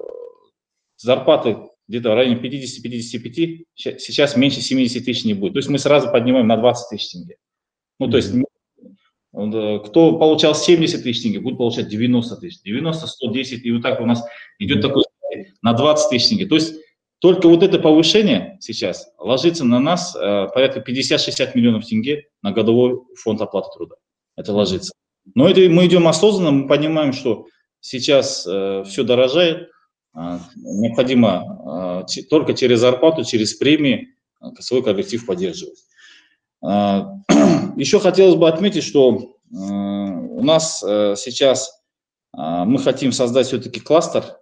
зарплаты 0.97 1.57
где-то 1.87 2.11
в 2.11 2.15
районе 2.15 2.35
50-55, 2.35 3.65
сейчас 3.75 4.35
меньше 4.35 4.61
70 4.61 5.05
тысяч 5.05 5.23
не 5.25 5.33
будет. 5.33 5.53
То 5.53 5.59
есть 5.59 5.69
мы 5.69 5.79
сразу 5.79 6.11
поднимаем 6.11 6.47
на 6.47 6.57
20 6.57 6.89
тысяч 6.89 7.11
тенге. 7.11 7.37
Ну, 7.99 8.09
то 8.09 8.17
есть 8.17 8.33
кто 9.31 10.17
получал 10.17 10.55
70 10.55 11.03
тысяч 11.03 11.21
тенге, 11.21 11.39
будет 11.39 11.57
получать 11.57 11.87
90 11.89 12.35
тысяч, 12.37 12.61
90, 12.63 13.07
110, 13.07 13.65
и 13.65 13.71
вот 13.71 13.83
так 13.83 14.01
у 14.01 14.05
нас 14.05 14.23
идет 14.57 14.81
такой 14.81 15.03
на 15.61 15.73
20 15.73 16.09
тысяч 16.09 16.29
тенге. 16.29 16.47
То 16.47 16.55
есть 16.55 16.75
только 17.19 17.47
вот 17.47 17.63
это 17.63 17.79
повышение 17.79 18.57
сейчас 18.61 19.07
ложится 19.17 19.63
на 19.63 19.79
нас 19.79 20.15
э, 20.15 20.47
порядка 20.53 20.79
50-60 20.79 21.51
миллионов 21.55 21.85
тенге 21.85 22.27
на 22.41 22.51
годовой 22.51 22.99
фонд 23.15 23.41
оплаты 23.41 23.69
труда. 23.75 23.95
Это 24.37 24.53
ложится. 24.53 24.93
Но 25.35 25.49
это 25.49 25.59
мы 25.69 25.85
идем 25.87 26.07
осознанно, 26.07 26.51
мы 26.51 26.67
понимаем, 26.67 27.11
что 27.11 27.47
сейчас 27.81 28.47
э, 28.47 28.83
все 28.87 29.03
дорожает, 29.03 29.69
э, 30.15 30.39
необходимо 30.55 32.05
э, 32.07 32.23
только 32.29 32.53
через 32.53 32.79
зарплату, 32.79 33.25
через 33.25 33.55
премии 33.55 34.15
э, 34.41 34.45
свой 34.61 34.81
коллектив 34.83 35.25
поддерживать. 35.25 35.79
Э, 36.63 37.03
еще 37.75 37.99
хотелось 37.99 38.35
бы 38.35 38.49
отметить, 38.49 38.83
что 38.83 39.15
э, 39.15 39.55
у 39.55 40.43
нас 40.43 40.81
э, 40.83 41.15
сейчас 41.17 41.69
э, 42.35 42.39
мы 42.65 42.79
хотим 42.79 43.11
создать 43.11 43.47
все-таки 43.47 43.79
кластер 43.79 44.37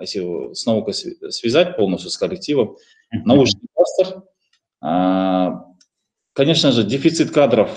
если 0.00 0.52
с 0.54 0.66
наукой 0.66 0.94
связать 0.94 1.76
полностью 1.76 2.10
с 2.10 2.18
коллективом, 2.18 2.76
научный 3.12 3.68
кластер, 3.72 4.22
а, 4.80 5.64
конечно 6.32 6.72
же, 6.72 6.84
дефицит 6.84 7.30
кадров, 7.30 7.70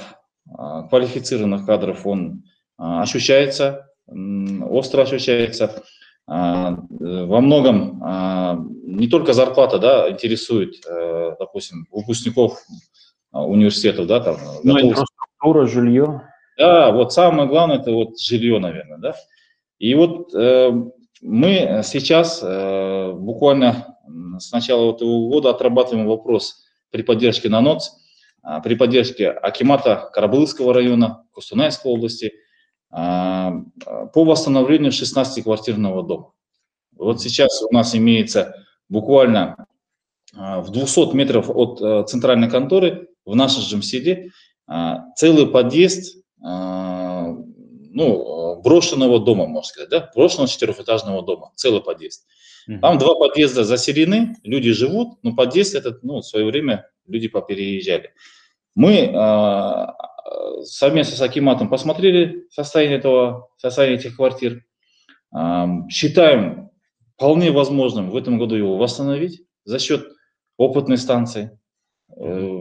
квалифицированных 0.90 1.66
кадров, 1.66 2.06
он 2.06 2.44
ощущается, 2.78 3.90
остро 4.08 5.02
ощущается. 5.02 5.84
Во 6.28 7.42
многом 7.42 8.02
не 8.88 9.08
только 9.08 9.34
зарплата 9.34 9.80
да, 9.80 10.10
интересует, 10.10 10.76
э, 10.90 11.36
допустим, 11.40 11.86
выпускников 11.92 12.60
университетов, 13.32 14.08
да, 14.08 14.20
там. 14.20 14.38
Ну, 14.64 14.74
готов... 14.74 14.90
инфраструктура, 14.90 15.68
жилье. 15.68 16.22
Да, 16.58 16.92
вот 16.92 17.14
самое 17.14 17.48
главное, 17.48 17.78
это 17.78 17.92
вот 17.92 18.20
жилье, 18.20 18.60
наверное, 18.60 18.98
да. 18.98 19.16
И 19.78 19.94
вот 19.94 20.34
э, 20.34 20.72
мы 21.22 21.82
сейчас 21.84 22.40
э, 22.42 23.12
буквально 23.14 23.98
с 24.40 24.52
начала 24.52 24.94
этого 24.96 25.30
года 25.30 25.52
отрабатываем 25.52 26.08
вопрос 26.08 26.66
при 26.90 27.04
поддержке 27.04 27.50
НАНОЦ, 27.50 27.90
э, 27.90 27.92
при 28.64 28.76
поддержке 28.76 29.30
Акимата 29.30 30.10
Карабылского 30.14 30.74
района, 30.74 31.26
Кустанайской 31.32 31.92
области 31.92 32.34
э, 32.92 32.96
по 32.96 34.24
восстановлению 34.24 34.92
16-квартирного 34.92 36.06
дома. 36.06 36.34
Вот 36.98 37.22
сейчас 37.22 37.62
у 37.62 37.74
нас 37.74 37.96
имеется 37.96 38.56
буквально 38.90 39.68
э, 40.34 40.60
в 40.62 40.72
200 40.72 41.16
метров 41.16 41.50
от 41.50 41.82
э, 41.82 42.04
центральной 42.08 42.50
конторы 42.50 43.10
в 43.26 43.36
нашем 43.36 43.82
э, 43.82 44.30
целый 45.16 45.48
подъезд 45.48 46.24
ну, 46.40 47.42
брошенного 48.62 49.20
дома, 49.20 49.48
можно 49.48 49.68
сказать, 49.68 49.90
да, 49.90 50.12
брошенного 50.14 50.48
четырехэтажного 50.48 51.24
дома, 51.24 51.52
целый 51.56 51.82
подъезд. 51.82 52.28
Там 52.80 53.00
два 53.00 53.16
подъезда 53.16 53.64
заселены, 53.64 54.36
люди 54.44 54.72
живут, 54.72 55.18
но 55.24 55.34
подъезд 55.34 55.74
этот, 55.74 56.04
ну, 56.04 56.18
в 56.18 56.24
свое 56.24 56.46
время 56.46 56.88
люди 57.08 57.28
попереезжали. 57.28 58.14
Мы 58.78 59.12
э, 59.12 59.88
совместно 60.62 61.18
с 61.18 61.22
Акиматом 61.22 61.68
посмотрели 61.68 62.46
состояние 62.52 63.00
этого, 63.00 63.50
состояние 63.58 63.98
этих 63.98 64.18
квартир, 64.18 64.64
э, 65.36 65.66
считаем 65.90 66.70
вполне 67.16 67.50
возможным 67.50 68.12
в 68.12 68.16
этом 68.16 68.38
году 68.38 68.54
его 68.54 68.78
восстановить 68.78 69.42
за 69.66 69.80
счет 69.80 70.08
опытной 70.58 71.00
станции. 71.00 71.60
Э, 72.18 72.60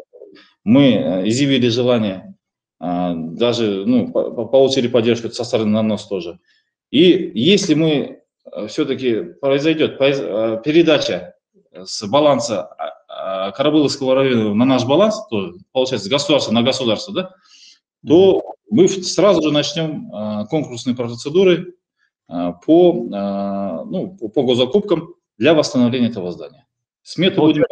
мы 0.64 1.22
изъявили 1.26 1.68
желание 1.68 2.35
даже 2.79 3.87
ну, 3.87 4.11
получили 4.11 4.88
поддержку 4.88 5.31
со 5.31 5.44
стороны 5.44 5.70
НАНОС 5.70 6.09
тоже. 6.09 6.38
И 6.90 7.33
если 7.35 7.72
мы 7.72 8.20
все-таки 8.68 9.22
произойдет 9.40 9.96
передача 9.98 11.37
с 11.72 12.07
баланса 12.07 12.96
Карабыловского 13.55 14.14
района 14.14 14.55
на 14.55 14.64
наш 14.64 14.85
баланс, 14.85 15.26
то, 15.31 15.55
получается, 15.72 16.11
государство 16.11 16.52
на 16.52 16.62
государство, 16.62 17.14
да, 17.14 17.35
то 18.07 18.42
мы 18.70 18.88
сразу 18.88 19.42
же 19.42 19.52
начнем 19.52 20.11
конкурсные 20.48 20.94
процедуры 20.94 21.74
по, 22.29 22.92
ну, 23.88 24.16
по 24.16 24.42
госзакупкам 24.42 25.14
для 25.38 25.55
восстановления 25.55 26.09
этого 26.09 26.33
здания. 26.33 26.66
Смету 27.02 27.40
будем... 27.42 27.64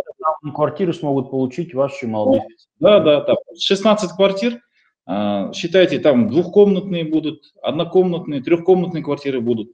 Квартиры 0.55 0.93
смогут 0.93 1.31
получить 1.31 1.75
ваши 1.75 2.07
молодые 2.07 2.47
Да, 2.79 3.01
да, 3.01 3.23
да. 3.23 3.35
16 3.59 4.13
квартир. 4.13 4.61
Считайте, 5.55 5.99
там 5.99 6.29
двухкомнатные 6.29 7.05
будут, 7.05 7.53
однокомнатные, 7.63 8.43
трехкомнатные 8.43 9.03
квартиры 9.03 9.41
будут. 9.41 9.71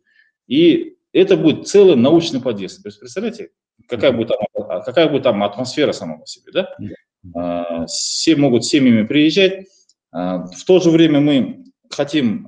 И 0.47 0.97
это 1.13 1.37
будет 1.37 1.69
целый 1.69 1.97
научный 1.97 2.41
подъезд. 2.41 2.83
То 2.83 2.89
есть, 2.89 3.01
представляете, 3.01 3.51
какая 3.91 4.13
будет 4.13 4.29
там, 4.29 4.83
какая 4.83 5.09
будет 5.09 5.25
там 5.25 5.43
атмосфера 5.43 5.93
сама 5.93 6.19
по 6.19 6.27
себе, 6.27 6.53
да? 6.53 7.87
Все 7.87 8.37
могут 8.37 8.65
семьями 8.65 9.07
приезжать. 9.07 9.67
В 10.13 10.65
то 10.67 10.81
же 10.81 10.91
время 10.91 11.21
мы 11.21 11.65
хотим 11.91 12.47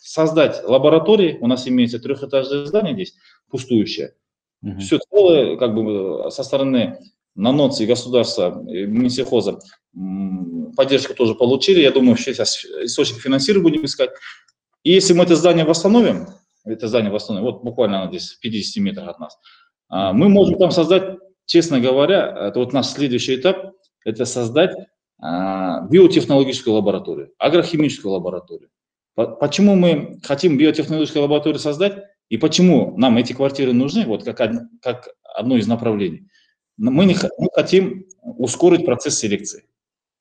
создать 0.00 0.62
лаборатории. 0.64 1.38
У 1.40 1.46
нас 1.46 1.66
имеется 1.68 1.98
трехэтажное 1.98 2.66
здание 2.66 2.94
здесь, 2.94 3.14
пустующее. 3.48 4.14
Угу. 4.62 4.80
Все 4.80 4.98
целое, 5.10 5.56
как 5.56 5.74
бы 5.74 6.30
со 6.30 6.42
стороны 6.42 6.98
НАНОЦ 7.34 7.80
и 7.80 7.86
государства, 7.86 8.62
Минсельхоза 8.62 9.60
поддержку 10.76 11.14
тоже 11.14 11.34
получили. 11.34 11.80
Я 11.80 11.92
думаю, 11.92 12.16
сейчас 12.16 12.64
источник 12.64 13.20
финансирования 13.20 13.70
будем 13.70 13.84
искать. 13.84 14.10
И 14.82 14.92
если 14.92 15.12
мы 15.12 15.24
это 15.24 15.36
здание 15.36 15.64
восстановим, 15.64 16.26
это 16.64 16.88
здание 16.88 17.10
восстановим, 17.10 17.46
вот 17.46 17.62
буквально 17.62 18.02
оно 18.02 18.10
здесь 18.10 18.32
в 18.32 18.40
50 18.40 18.82
метрах 18.82 19.08
от 19.08 19.20
нас, 19.20 19.38
а, 19.38 19.69
мы 19.90 20.28
можем 20.28 20.58
там 20.58 20.70
создать, 20.70 21.18
честно 21.46 21.80
говоря, 21.80 22.48
это 22.48 22.60
вот 22.60 22.72
наш 22.72 22.86
следующий 22.86 23.36
этап, 23.36 23.72
это 24.04 24.24
создать 24.24 24.74
а, 25.18 25.82
биотехнологическую 25.88 26.74
лабораторию, 26.74 27.32
агрохимическую 27.38 28.12
лабораторию. 28.12 28.70
Почему 29.14 29.74
мы 29.74 30.18
хотим 30.22 30.56
биотехнологическую 30.56 31.22
лабораторию 31.22 31.58
создать 31.58 32.04
и 32.30 32.38
почему 32.38 32.96
нам 32.96 33.18
эти 33.18 33.32
квартиры 33.32 33.72
нужны, 33.72 34.06
вот 34.06 34.24
как, 34.24 34.38
как 34.80 35.08
одно 35.34 35.56
из 35.56 35.66
направлений? 35.66 36.28
Мы, 36.78 37.04
не, 37.04 37.16
мы 37.36 37.48
хотим 37.52 38.06
ускорить 38.22 38.86
процесс 38.86 39.18
селекции. 39.18 39.64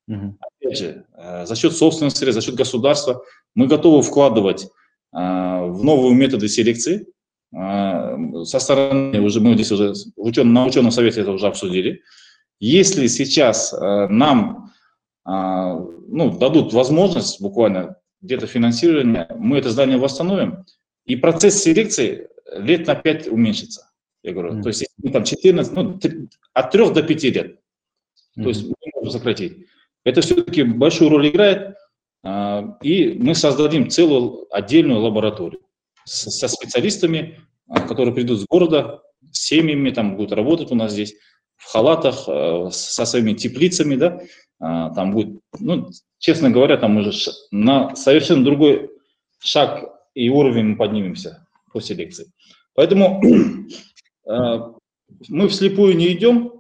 Угу. 0.10 0.38
Опять 0.40 0.78
же, 0.78 1.06
э, 1.16 1.46
за 1.46 1.56
счет 1.56 1.74
собственных 1.74 2.18
средств, 2.18 2.42
за 2.42 2.46
счет 2.46 2.56
государства 2.56 3.24
мы 3.56 3.68
готовы 3.68 4.02
вкладывать 4.02 4.68
а, 5.12 5.64
в 5.66 5.84
новые 5.84 6.16
методы 6.16 6.50
селекции. 6.50 7.08
А, 7.56 8.18
со 8.44 8.60
стороны 8.60 9.20
уже 9.22 9.40
мы 9.40 9.56
здесь 9.56 9.72
уже 9.72 9.94
учен, 10.16 10.54
на 10.54 10.66
ученом 10.66 10.92
совете 10.92 11.22
это 11.22 11.32
уже 11.32 11.48
обсудили. 11.48 12.04
Если 12.60 13.08
сейчас 13.08 13.74
а, 13.74 14.08
нам 14.08 14.72
ну, 15.26 16.38
дадут 16.40 16.74
возможность 16.74 17.40
буквально 17.40 17.98
где-то 18.22 18.48
финансирование, 18.48 19.28
мы 19.38 19.60
это 19.60 19.70
здание 19.70 19.98
восстановим, 19.98 20.66
и 21.06 21.16
процесс 21.16 21.62
селекции 21.62 22.30
лет 22.56 22.88
на 22.88 22.96
5 22.96 23.28
уменьшится. 23.28 23.92
Я 24.24 24.34
говорю, 24.34 24.54
mm-hmm. 24.54 24.62
то 24.64 24.70
есть 24.70 24.82
если 24.82 25.14
там 25.14 25.24
14, 25.24 25.74
ну, 25.74 26.00
от 26.54 26.72
3 26.72 26.94
до 26.94 27.04
5 27.04 27.24
лет, 27.24 27.48
mm-hmm. 27.48 28.44
то 28.44 28.50
есть 28.50 28.64
мы 28.64 28.76
можем 28.96 29.12
сократить. 29.12 29.68
Это 30.04 30.22
все-таки 30.22 30.64
большую 30.64 31.10
роль 31.10 31.30
играет, 31.30 31.76
а, 32.24 32.78
и 32.82 33.14
мы 33.14 33.36
создадим 33.36 33.90
целую 33.90 34.48
отдельную 34.54 35.00
лабораторию 35.00 35.62
со 36.10 36.48
специалистами, 36.48 37.40
а, 37.68 37.82
которые 37.82 38.14
придут 38.14 38.40
с 38.40 38.46
города, 38.46 39.02
с 39.32 39.48
семьями, 39.48 39.92
там 39.92 40.16
будут 40.16 40.32
работать 40.32 40.72
у 40.72 40.76
нас 40.76 40.92
здесь, 40.92 41.16
в 41.56 41.66
халатах, 41.72 42.24
а, 42.28 42.70
со 42.72 43.06
своими 43.06 43.34
теплицами, 43.34 43.96
да, 43.96 44.22
там 44.60 45.14
будет, 45.14 45.40
ну, 45.58 45.90
честно 46.18 46.50
говоря, 46.50 46.76
там 46.76 46.98
уже 46.98 47.14
на 47.52 47.96
совершенно 47.96 48.44
другой 48.44 48.90
шаг 49.40 49.90
и 50.14 50.28
уровень 50.28 50.72
мы 50.72 50.76
поднимемся 50.76 51.48
по 51.72 51.80
селекции. 51.80 52.34
Поэтому 52.76 53.22
мы 55.30 55.48
вслепую 55.48 55.96
не 55.96 56.12
идем, 56.12 56.60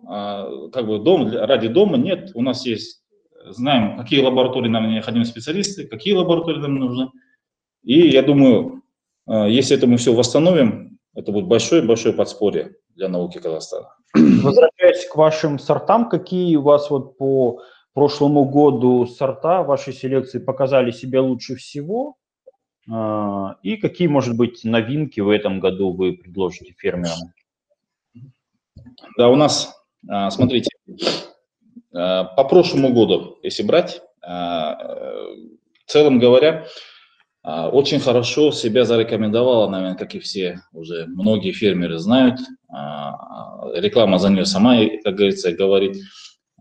как 0.71 0.87
бы 0.87 0.99
дом 0.99 1.29
ради 1.29 1.67
дома, 1.67 1.97
нет, 1.97 2.31
у 2.35 2.41
нас 2.41 2.65
есть 2.65 2.99
знаем, 3.47 3.97
какие 3.97 4.21
лаборатории 4.21 4.69
нам 4.69 4.89
необходимы 4.89 5.25
специалисты, 5.25 5.87
какие 5.87 6.13
лаборатории 6.13 6.59
нам 6.59 6.75
нужны. 6.75 7.09
И 7.83 8.09
я 8.09 8.21
думаю, 8.21 8.75
э, 8.75 8.78
если 9.29 9.77
это 9.77 9.87
мы 9.87 9.97
все 9.97 10.13
восстановим, 10.13 10.99
это 11.13 11.31
будет 11.31 11.47
большое-большое 11.47 12.13
подспорье 12.13 12.75
для 12.95 13.09
науки 13.09 13.37
Казахстана. 13.37 13.93
Возвращаясь 14.13 15.05
к 15.05 15.15
вашим 15.15 15.59
сортам, 15.59 16.09
какие 16.09 16.55
у 16.55 16.61
вас 16.61 16.89
вот 16.89 17.17
по 17.17 17.61
прошлому 17.93 18.45
году 18.45 19.05
сорта 19.05 19.63
вашей 19.63 19.93
селекции 19.93 20.39
показали 20.39 20.91
себя 20.91 21.21
лучше 21.21 21.55
всего? 21.55 22.15
Э, 22.91 23.55
и 23.63 23.77
какие, 23.77 24.07
может 24.07 24.35
быть, 24.37 24.63
новинки 24.63 25.19
в 25.19 25.29
этом 25.29 25.59
году 25.59 25.91
вы 25.91 26.13
предложите 26.13 26.73
фермерам? 26.77 27.33
Да, 29.17 29.29
у 29.29 29.35
нас, 29.35 29.75
э, 30.09 30.29
смотрите, 30.29 30.69
по 31.91 32.45
прошлому 32.49 32.93
году, 32.93 33.39
если 33.43 33.63
брать, 33.63 34.01
э, 34.21 34.27
в 34.29 35.85
целом 35.87 36.19
говоря, 36.19 36.65
очень 37.71 37.99
хорошо 37.99 38.51
себя 38.51 38.85
зарекомендовала, 38.85 39.69
наверное, 39.69 39.97
как 39.97 40.13
и 40.15 40.19
все 40.19 40.61
уже 40.73 41.05
многие 41.07 41.51
фермеры 41.51 41.97
знают. 41.97 42.39
Реклама 43.75 44.19
за 44.19 44.29
нее 44.29 44.45
сама, 44.45 44.77
как 45.03 45.15
говорится, 45.15 45.51
говорит. 45.51 45.97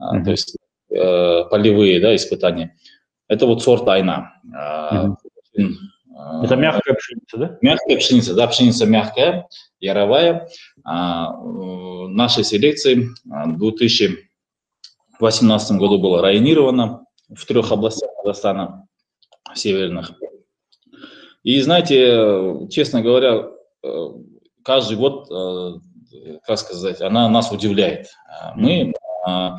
Mm-hmm. 0.01 0.25
То 0.25 0.31
есть 0.31 0.57
полевые 0.89 2.01
да, 2.01 2.15
испытания. 2.15 2.77
Это 3.29 3.47
вот 3.47 3.63
сорт 3.63 3.89
Айна. 3.89 4.33
Mm-hmm. 4.47 5.75
Это 6.43 6.57
мягкая 6.57 6.95
пшеница, 6.95 7.37
да? 7.37 7.59
Мягкая 7.61 7.97
пшеница, 7.99 8.35
да, 8.35 8.47
пшеница 8.47 8.87
мягкая, 8.87 9.49
яровая. 9.81 10.49
Нашей 10.85 12.45
селекции 12.45 13.09
2000 13.25 14.07
в 14.07 15.21
2018 15.21 15.79
году 15.79 15.99
было 15.99 16.23
районировано 16.23 17.05
в 17.29 17.45
трех 17.45 17.73
областях 17.73 18.11
Казахстана, 18.23 18.87
северных. 19.55 20.13
И 21.43 21.61
знаете, 21.61 22.67
честно 22.71 23.03
говоря, 23.03 23.47
э, 23.85 24.09
каждый 24.65 24.97
год, 24.97 25.31
э, 25.31 26.39
как 26.47 26.59
сказать, 26.59 27.01
она 27.01 27.29
нас 27.29 27.53
удивляет. 27.53 28.09
Мы 28.57 28.93
э, 29.27 29.51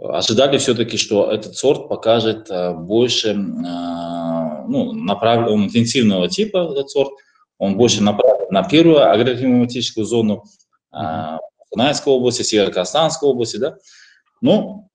ожидали 0.00 0.58
все-таки, 0.58 0.96
что 0.96 1.30
этот 1.30 1.54
сорт 1.56 1.88
покажет 1.88 2.48
больше 2.78 3.34
ну, 3.34 4.92
направ... 4.92 5.48
он 5.48 5.64
интенсивного 5.64 6.28
типа, 6.28 6.72
этот 6.72 6.90
сорт, 6.90 7.12
он 7.58 7.76
больше 7.76 8.02
направлен 8.02 8.48
на 8.50 8.62
первую 8.62 9.10
агроклиматическую 9.10 10.04
зону 10.04 10.44
Кунайской 11.70 12.12
области, 12.12 12.42
Северо-Казахстанской 12.42 13.28
области, 13.28 13.56
да, 13.56 13.76
но 14.40 14.85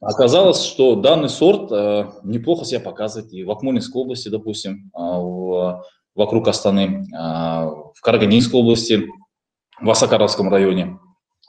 оказалось, 0.00 0.64
что 0.64 0.96
данный 0.96 1.28
сорт 1.28 1.70
э, 1.72 2.10
неплохо 2.24 2.64
себя 2.64 2.80
показывает 2.80 3.32
и 3.32 3.44
в 3.44 3.50
Акмолинской 3.50 4.02
области, 4.02 4.28
допустим, 4.28 4.90
э, 4.94 4.98
в, 4.98 5.84
вокруг 6.14 6.48
Астаны, 6.48 7.06
э, 7.12 7.16
в 7.16 8.00
Караганинской 8.02 8.60
области, 8.60 9.06
в 9.80 9.90
Асакаровском 9.90 10.50
районе. 10.50 10.98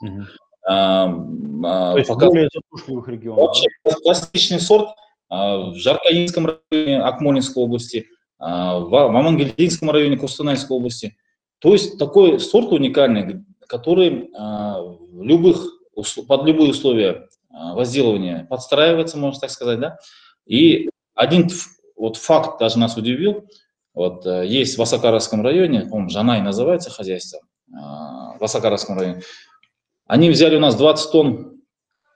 Угу. 0.02 0.22
То 0.66 1.94
есть 1.96 2.08
пока... 2.08 2.26
более 2.26 2.48
засушливых 2.52 3.08
регионов. 3.08 3.46
Вообще 3.46 3.68
классичный 4.02 4.60
сорт 4.60 4.90
в 5.30 5.74
Жаркаинском 5.76 6.58
районе 6.70 7.00
Акмолинской 7.00 7.62
области, 7.62 8.06
в 8.38 9.08
Амангельдинском 9.08 9.90
районе 9.90 10.18
Кустанайской 10.18 10.76
области. 10.76 11.16
То 11.58 11.72
есть 11.72 11.98
такой 11.98 12.38
сорт 12.38 12.70
уникальный, 12.72 13.46
который 13.66 14.30
любых 15.14 15.64
под 16.28 16.44
любые 16.44 16.70
условия 16.70 17.28
возделывания 17.74 18.46
подстраивается, 18.48 19.18
можно 19.18 19.40
так 19.40 19.50
сказать, 19.50 19.80
да. 19.80 19.98
И 20.46 20.88
один 21.14 21.48
вот 21.96 22.16
факт 22.16 22.58
даже 22.60 22.78
нас 22.78 22.96
удивил. 22.96 23.48
Вот 23.94 24.24
э, 24.26 24.46
есть 24.46 24.78
в 24.78 24.82
Асакаровском 24.82 25.42
районе, 25.42 25.80
по-моему, 25.82 26.08
Жанай 26.08 26.40
называется 26.40 26.90
хозяйство, 26.90 27.40
а, 27.74 28.38
в 28.38 28.44
Асакаровском 28.44 28.96
районе. 28.96 29.22
Они 30.06 30.30
взяли 30.30 30.56
у 30.56 30.60
нас 30.60 30.76
20 30.76 31.10
тонн 31.10 31.62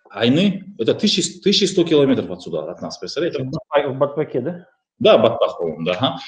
айны, 0.09 0.65
это 0.79 0.93
1100 0.93 1.85
километров 1.85 2.31
отсюда, 2.31 2.71
от 2.71 2.81
нас, 2.81 2.99
представляете? 2.99 3.43
В 3.43 3.99
Батпаке, 3.99 4.41
да? 4.41 4.69
Да, 4.99 5.19
Батпак, 5.19 5.59
по-моему, 5.59 5.85
да. 5.85 6.19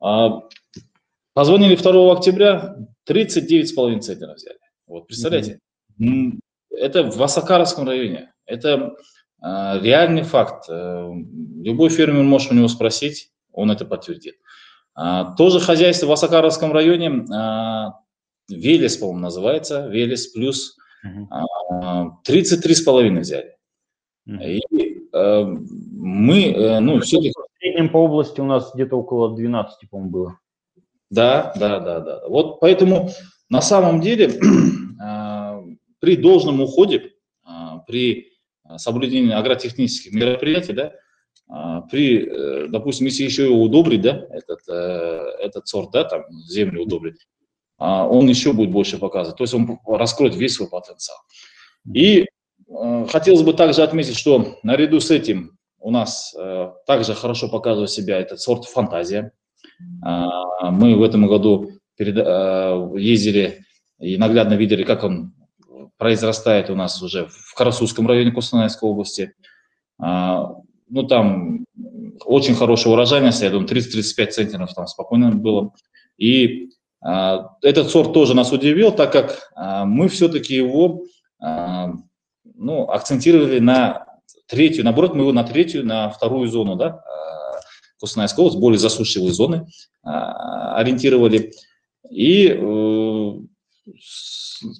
А, 0.00 0.40
позвонили 1.34 1.76
2 1.76 2.12
октября, 2.12 2.76
39,5 3.06 4.00
центнеров 4.00 4.36
взяли. 4.36 4.58
Вот, 4.86 5.06
представляете? 5.06 5.60
Mm-hmm. 6.00 6.38
Это 6.70 7.02
в 7.10 7.22
Асакаровском 7.22 7.86
районе. 7.86 8.32
Это 8.48 8.96
реальный 9.40 10.22
факт. 10.22 10.68
Любой 10.68 11.90
фермер 11.90 12.24
может 12.24 12.50
у 12.50 12.54
него 12.54 12.68
спросить, 12.68 13.30
он 13.52 13.70
это 13.70 13.84
подтвердит. 13.84 14.36
Тоже 15.36 15.60
хозяйство 15.60 16.06
в 16.06 16.12
Осакаровском 16.12 16.72
районе, 16.72 17.24
Велес, 18.50 18.96
по-моему, 18.96 19.20
называется, 19.20 19.86
Велес 19.86 20.28
плюс, 20.28 20.76
33,5 21.04 23.20
взяли. 23.20 23.54
И 24.26 24.60
мы, 25.12 26.80
ну, 26.80 27.00
все-таки... 27.00 27.32
В 27.32 27.60
среднем 27.60 27.90
по 27.90 27.98
области 27.98 28.40
у 28.40 28.44
нас 28.44 28.72
где-то 28.74 28.96
около 28.96 29.36
12, 29.36 29.90
по-моему, 29.90 30.10
было. 30.10 30.38
Да, 31.10 31.52
да, 31.58 31.80
да, 31.80 32.00
да. 32.00 32.28
Вот 32.28 32.60
поэтому 32.60 33.10
на 33.48 33.60
самом 33.60 34.00
деле 34.00 34.38
а, 35.00 35.62
при 36.00 36.16
должном 36.16 36.60
уходе, 36.60 37.12
а, 37.44 37.78
при 37.78 38.32
соблюдении 38.76 39.32
агротехнических 39.32 40.12
мероприятий, 40.12 40.72
да, 40.72 40.92
а, 41.48 41.80
при, 41.82 42.26
э, 42.26 42.68
допустим, 42.68 43.06
если 43.06 43.24
еще 43.24 43.44
его 43.44 43.62
удобрить, 43.62 44.02
да, 44.02 44.26
этот, 44.30 44.60
э, 44.68 45.36
этот 45.40 45.66
сорт, 45.66 45.90
да, 45.92 46.04
там, 46.04 46.24
землю 46.46 46.82
удобрить, 46.82 47.26
он 47.80 48.28
еще 48.28 48.52
будет 48.52 48.72
больше 48.72 48.98
показывать, 48.98 49.38
то 49.38 49.44
есть 49.44 49.54
он 49.54 49.78
раскроет 49.86 50.34
весь 50.34 50.54
свой 50.54 50.68
потенциал. 50.68 51.18
И 51.94 52.26
э, 52.68 53.06
хотелось 53.08 53.42
бы 53.42 53.54
также 53.54 53.82
отметить, 53.82 54.16
что 54.16 54.58
наряду 54.64 54.98
с 55.00 55.12
этим 55.12 55.56
у 55.80 55.92
нас 55.92 56.34
также 56.88 57.14
хорошо 57.14 57.48
показывает 57.48 57.90
себя 57.90 58.18
этот 58.18 58.40
сорт 58.40 58.64
«Фантазия», 58.64 59.32
а, 60.02 60.70
мы 60.70 60.96
в 60.96 61.02
этом 61.02 61.26
году 61.26 61.70
а, 62.00 62.94
ездили 62.96 63.64
и 64.00 64.16
наглядно 64.16 64.54
видели, 64.54 64.84
как 64.84 65.04
он 65.04 65.34
произрастает 65.98 66.70
у 66.70 66.74
нас 66.74 67.02
уже 67.02 67.26
в 67.26 67.54
Карасузском 67.54 68.06
районе 68.06 68.32
Костанайской 68.32 68.88
области. 68.88 69.34
А, 69.98 70.54
ну, 70.88 71.02
там 71.02 71.64
очень 72.24 72.54
хорошая 72.54 72.92
урожайность, 72.92 73.42
я 73.42 73.50
думаю, 73.50 73.68
30-35 73.68 74.26
центнеров 74.28 74.74
там 74.74 74.86
спокойно 74.86 75.30
было. 75.32 75.72
И 76.16 76.70
этот 77.62 77.90
сорт 77.90 78.12
тоже 78.12 78.34
нас 78.34 78.50
удивил, 78.50 78.90
так 78.90 79.12
как 79.12 79.52
мы 79.86 80.08
все-таки 80.08 80.56
его 80.56 81.04
ну, 81.38 82.90
акцентировали 82.90 83.60
на 83.60 84.04
третью, 84.48 84.82
наоборот, 84.84 85.14
мы 85.14 85.20
его 85.20 85.32
на 85.32 85.44
третью, 85.44 85.86
на 85.86 86.10
вторую 86.10 86.48
зону, 86.48 86.74
да, 86.74 87.00
Костанайская 88.00 88.44
область, 88.44 88.60
более 88.60 88.78
засушливые 88.78 89.32
зоны 89.32 89.66
а, 90.02 90.76
ориентировали. 90.76 91.52
И 92.08 92.48
э, 92.48 93.32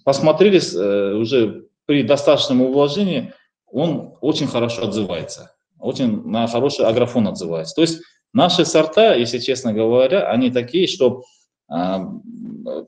посмотрели 0.05 0.59
э, 0.59 1.15
уже 1.15 1.67
при 1.87 2.03
достаточном 2.03 2.73
вложении, 2.73 3.33
он 3.71 4.15
очень 4.21 4.47
хорошо 4.47 4.85
отзывается, 4.85 5.55
очень 5.79 6.23
на 6.27 6.47
хороший 6.47 6.87
агрофон 6.87 7.29
отзывается. 7.29 7.75
То 7.75 7.83
есть 7.83 8.01
наши 8.33 8.65
сорта, 8.65 9.15
если 9.15 9.39
честно 9.39 9.73
говоря, 9.73 10.29
они 10.29 10.51
такие, 10.51 10.87
что 10.87 11.23
а, 11.69 12.11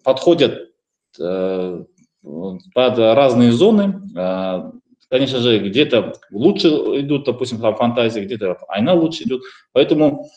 подходят 0.04 0.70
э, 1.18 1.84
под 2.22 2.98
разные 2.98 3.52
зоны, 3.52 4.02
а, 4.16 4.72
Конечно 5.10 5.40
же, 5.40 5.58
где-то 5.58 6.14
лучше 6.30 6.68
идут, 6.68 7.24
допустим, 7.24 7.60
там 7.60 7.74
фантазии, 7.74 8.20
где-то 8.20 8.56
айна 8.68 8.94
лучше 8.94 9.24
идет. 9.24 9.42
Поэтому 9.72 10.30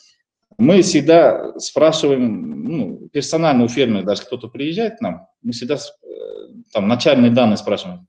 мы 0.57 0.81
всегда 0.81 1.57
спрашиваем, 1.59 2.63
ну, 2.63 3.09
персонально 3.09 3.65
у 3.65 3.67
фермера, 3.67 4.03
даже 4.03 4.23
кто-то 4.23 4.47
приезжает 4.47 4.97
к 4.97 5.01
нам, 5.01 5.27
мы 5.41 5.51
всегда 5.51 5.75
э, 5.75 5.79
там 6.71 6.87
начальные 6.87 7.31
данные 7.31 7.57
спрашиваем. 7.57 8.07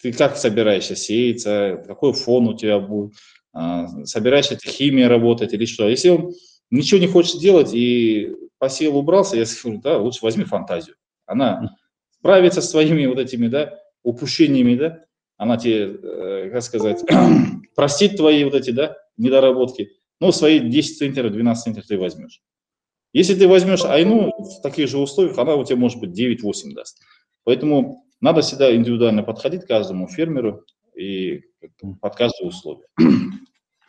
Ты 0.00 0.12
как 0.12 0.36
собираешься 0.36 0.96
сеяться, 0.96 1.82
какой 1.86 2.12
фон 2.12 2.48
у 2.48 2.56
тебя 2.56 2.78
будет, 2.78 3.14
а, 3.54 3.86
собираешься 4.04 4.56
ты 4.56 4.68
химией 4.68 5.06
работать 5.06 5.54
или 5.54 5.64
что. 5.64 5.88
Если 5.88 6.10
он 6.10 6.32
ничего 6.70 7.00
не 7.00 7.06
хочет 7.06 7.40
делать 7.40 7.72
и 7.72 8.34
посел 8.58 8.96
убрался, 8.96 9.36
я 9.36 9.46
скажу, 9.46 9.80
да, 9.80 9.96
лучше 9.96 10.20
возьми 10.22 10.44
фантазию. 10.44 10.96
Она 11.24 11.74
справится 12.10 12.60
с 12.60 12.70
своими 12.70 13.06
вот 13.06 13.18
этими, 13.18 13.48
да, 13.48 13.78
упущениями, 14.02 14.74
да, 14.74 15.04
она 15.36 15.56
тебе, 15.56 15.98
э, 16.02 16.50
как 16.52 16.62
сказать, 16.62 17.02
простит 17.74 18.16
твои 18.16 18.44
вот 18.44 18.54
эти, 18.54 18.70
да, 18.70 18.96
недоработки, 19.16 19.90
ну, 20.24 20.32
свои 20.32 20.58
10 20.58 20.98
центнеров, 20.98 21.32
12 21.32 21.64
центнеров 21.64 21.86
ты 21.86 21.98
возьмешь. 21.98 22.40
Если 23.12 23.34
ты 23.34 23.46
возьмешь 23.46 23.84
айну 23.84 24.32
в 24.38 24.62
таких 24.62 24.88
же 24.88 24.96
условиях, 24.96 25.36
она 25.36 25.54
у 25.54 25.64
тебя 25.64 25.76
может 25.76 26.00
быть 26.00 26.18
9-8 26.18 26.72
даст. 26.74 26.98
Поэтому 27.44 28.06
надо 28.22 28.40
всегда 28.40 28.74
индивидуально 28.74 29.22
подходить 29.22 29.64
к 29.64 29.68
каждому 29.68 30.08
фермеру 30.08 30.64
и 30.96 31.42
под 32.00 32.16
каждое 32.16 32.48
условие. 32.48 32.86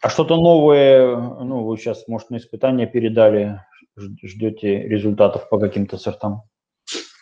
А 0.01 0.09
что-то 0.09 0.35
новое, 0.35 1.15
ну, 1.15 1.63
вы 1.63 1.77
сейчас, 1.77 2.07
может, 2.07 2.29
на 2.29 2.37
испытания 2.37 2.85
передали, 2.85 3.61
ждете 3.95 4.87
результатов 4.87 5.49
по 5.49 5.57
каким-то 5.57 5.97
сортам? 5.97 6.43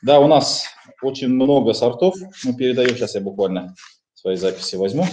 Да, 0.02 0.20
у 0.20 0.28
нас 0.28 0.66
очень 1.02 1.30
много 1.30 1.72
сортов 1.72 2.16
мы 2.44 2.54
передаем. 2.54 2.90
Сейчас 2.90 3.16
я 3.16 3.22
буквально 3.22 3.74
свои 4.16 4.36
записи 4.36 4.76
возьму. 4.76 5.06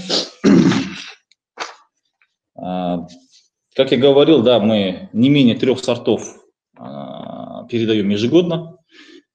А, 3.81 3.83
как 3.83 3.93
я 3.93 3.99
говорил, 3.99 4.43
да, 4.43 4.61
мы 4.61 5.09
не 5.13 5.29
менее 5.29 5.55
трех 5.55 5.79
сортов 5.81 6.23
а, 6.77 7.65
передаем 7.65 8.09
ежегодно 8.11 8.77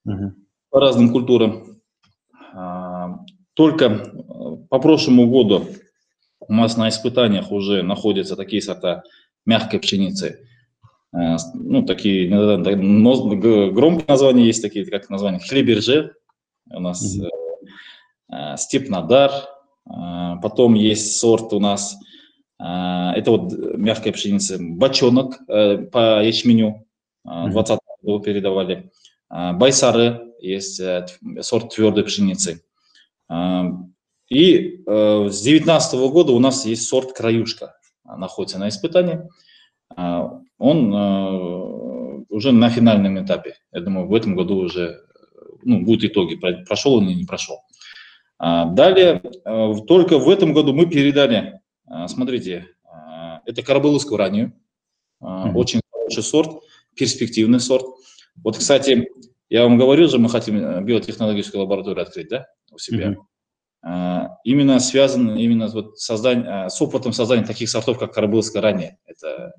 угу. 0.04 0.34
по 0.70 0.80
разным 0.80 1.10
культурам. 1.10 1.80
А, 2.54 3.18
только 3.54 3.84
э, 3.86 4.08
по 4.68 4.78
прошлому 4.78 5.28
году 5.28 5.66
у 6.40 6.52
нас 6.52 6.76
на 6.76 6.88
испытаниях 6.88 7.50
уже 7.50 7.82
находятся 7.82 8.36
такие 8.36 8.62
сорта 8.62 9.02
мягкой 9.44 9.80
пшеницы. 9.80 10.46
Ну, 11.12 11.82
такие 11.82 12.28
громкие 12.28 14.04
названия 14.06 14.44
есть, 14.44 14.60
такие 14.60 14.84
как 14.84 15.08
название 15.08 15.40
хлеберже, 15.40 16.12
у 16.70 16.80
нас 16.80 17.16
угу. 17.16 17.28
Степнадар, 18.56 19.32
а, 19.88 20.36
потом 20.36 20.74
есть 20.74 21.18
сорт 21.18 21.52
у 21.52 21.60
нас, 21.60 21.94
а, 21.94 22.05
это 22.58 23.30
вот 23.30 23.52
мягкая 23.76 24.12
пшеница, 24.12 24.56
бочонок 24.58 25.38
э, 25.48 25.78
по 25.78 26.22
ячменю, 26.24 26.86
20 27.24 27.70
а, 27.70 27.78
году 28.02 28.20
передавали. 28.20 28.90
Байсары 29.28 30.32
есть 30.40 30.80
э, 30.80 31.06
сорт 31.40 31.74
твердой 31.74 32.04
пшеницы. 32.04 32.62
И 34.28 34.82
э, 34.86 35.28
с 35.28 35.42
2019 35.42 35.94
года 36.10 36.32
у 36.32 36.38
нас 36.38 36.64
есть 36.64 36.88
сорт 36.88 37.12
краюшка, 37.12 37.76
находится 38.04 38.58
на 38.58 38.68
испытании. 38.68 39.28
Он 40.58 40.94
уже 42.30 42.52
на 42.52 42.70
финальном 42.70 43.22
этапе. 43.22 43.56
Я 43.72 43.80
думаю, 43.80 44.08
в 44.08 44.14
этом 44.14 44.34
году 44.34 44.56
уже 44.56 45.00
ну, 45.62 45.84
будут 45.84 46.04
итоги, 46.04 46.36
прошел 46.66 46.94
он 46.94 47.08
или 47.08 47.18
не 47.18 47.24
прошел. 47.24 47.58
А, 48.38 48.66
далее, 48.66 49.22
только 49.86 50.18
в 50.18 50.28
этом 50.28 50.52
году 50.52 50.72
мы 50.72 50.86
передали, 50.86 51.60
смотрите, 52.08 52.68
э, 52.84 53.38
это 53.46 53.62
карабыловскую 53.62 54.18
раннюю, 54.18 54.52
mm-hmm. 55.22 55.52
очень 55.54 55.80
хороший 55.92 56.22
сорт, 56.22 56.62
перспективный 56.94 57.60
сорт. 57.60 57.86
Вот, 58.42 58.56
кстати, 58.56 59.08
я 59.48 59.62
вам 59.64 59.78
говорил 59.78 60.08
же, 60.08 60.18
мы 60.18 60.28
хотим 60.28 60.84
биотехнологическую 60.84 61.62
лабораторию 61.62 62.02
открыть, 62.02 62.28
да, 62.28 62.46
у 62.72 62.78
себя. 62.78 63.14
Mm-hmm. 63.84 64.28
Именно 64.44 64.80
связан 64.80 65.36
именно 65.36 65.68
вот 65.68 65.98
создание, 65.98 66.68
с 66.68 66.82
опытом 66.82 67.12
создания 67.12 67.44
таких 67.44 67.70
сортов, 67.70 67.98
как 67.98 68.12
карабыловская 68.12 68.60
ранняя. 68.60 68.98
Это, 69.06 69.52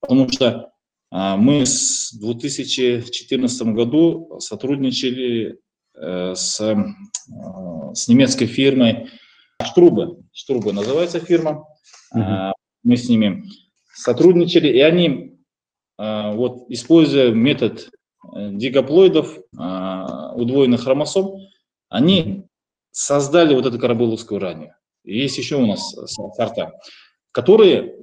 потому 0.00 0.28
что 0.28 0.70
мы 1.10 1.66
с 1.66 2.12
2014 2.12 3.62
году 3.74 4.38
сотрудничали 4.38 5.58
Э, 5.94 6.32
с, 6.34 6.58
э, 6.60 6.74
с 7.94 8.08
немецкой 8.08 8.46
фирмой 8.46 9.10
Штрубе. 9.66 10.16
Штрубе 10.32 10.72
называется 10.72 11.20
фирма. 11.20 11.64
Uh-huh. 12.14 12.52
Мы 12.82 12.96
с 12.96 13.08
ними 13.08 13.44
сотрудничали, 13.94 14.68
и 14.68 14.80
они, 14.80 15.38
вот 15.98 16.64
используя 16.68 17.30
метод 17.32 17.90
дигаплоидов, 18.24 19.38
удвоенных 19.52 20.82
хромосом, 20.82 21.36
они 21.88 22.46
создали 22.90 23.54
вот 23.54 23.66
эту 23.66 23.78
карабуловскую 23.78 24.40
раннюю. 24.40 24.74
Есть 25.04 25.38
еще 25.38 25.56
у 25.56 25.66
нас 25.66 25.94
сорта, 26.06 26.72
которые 27.32 27.96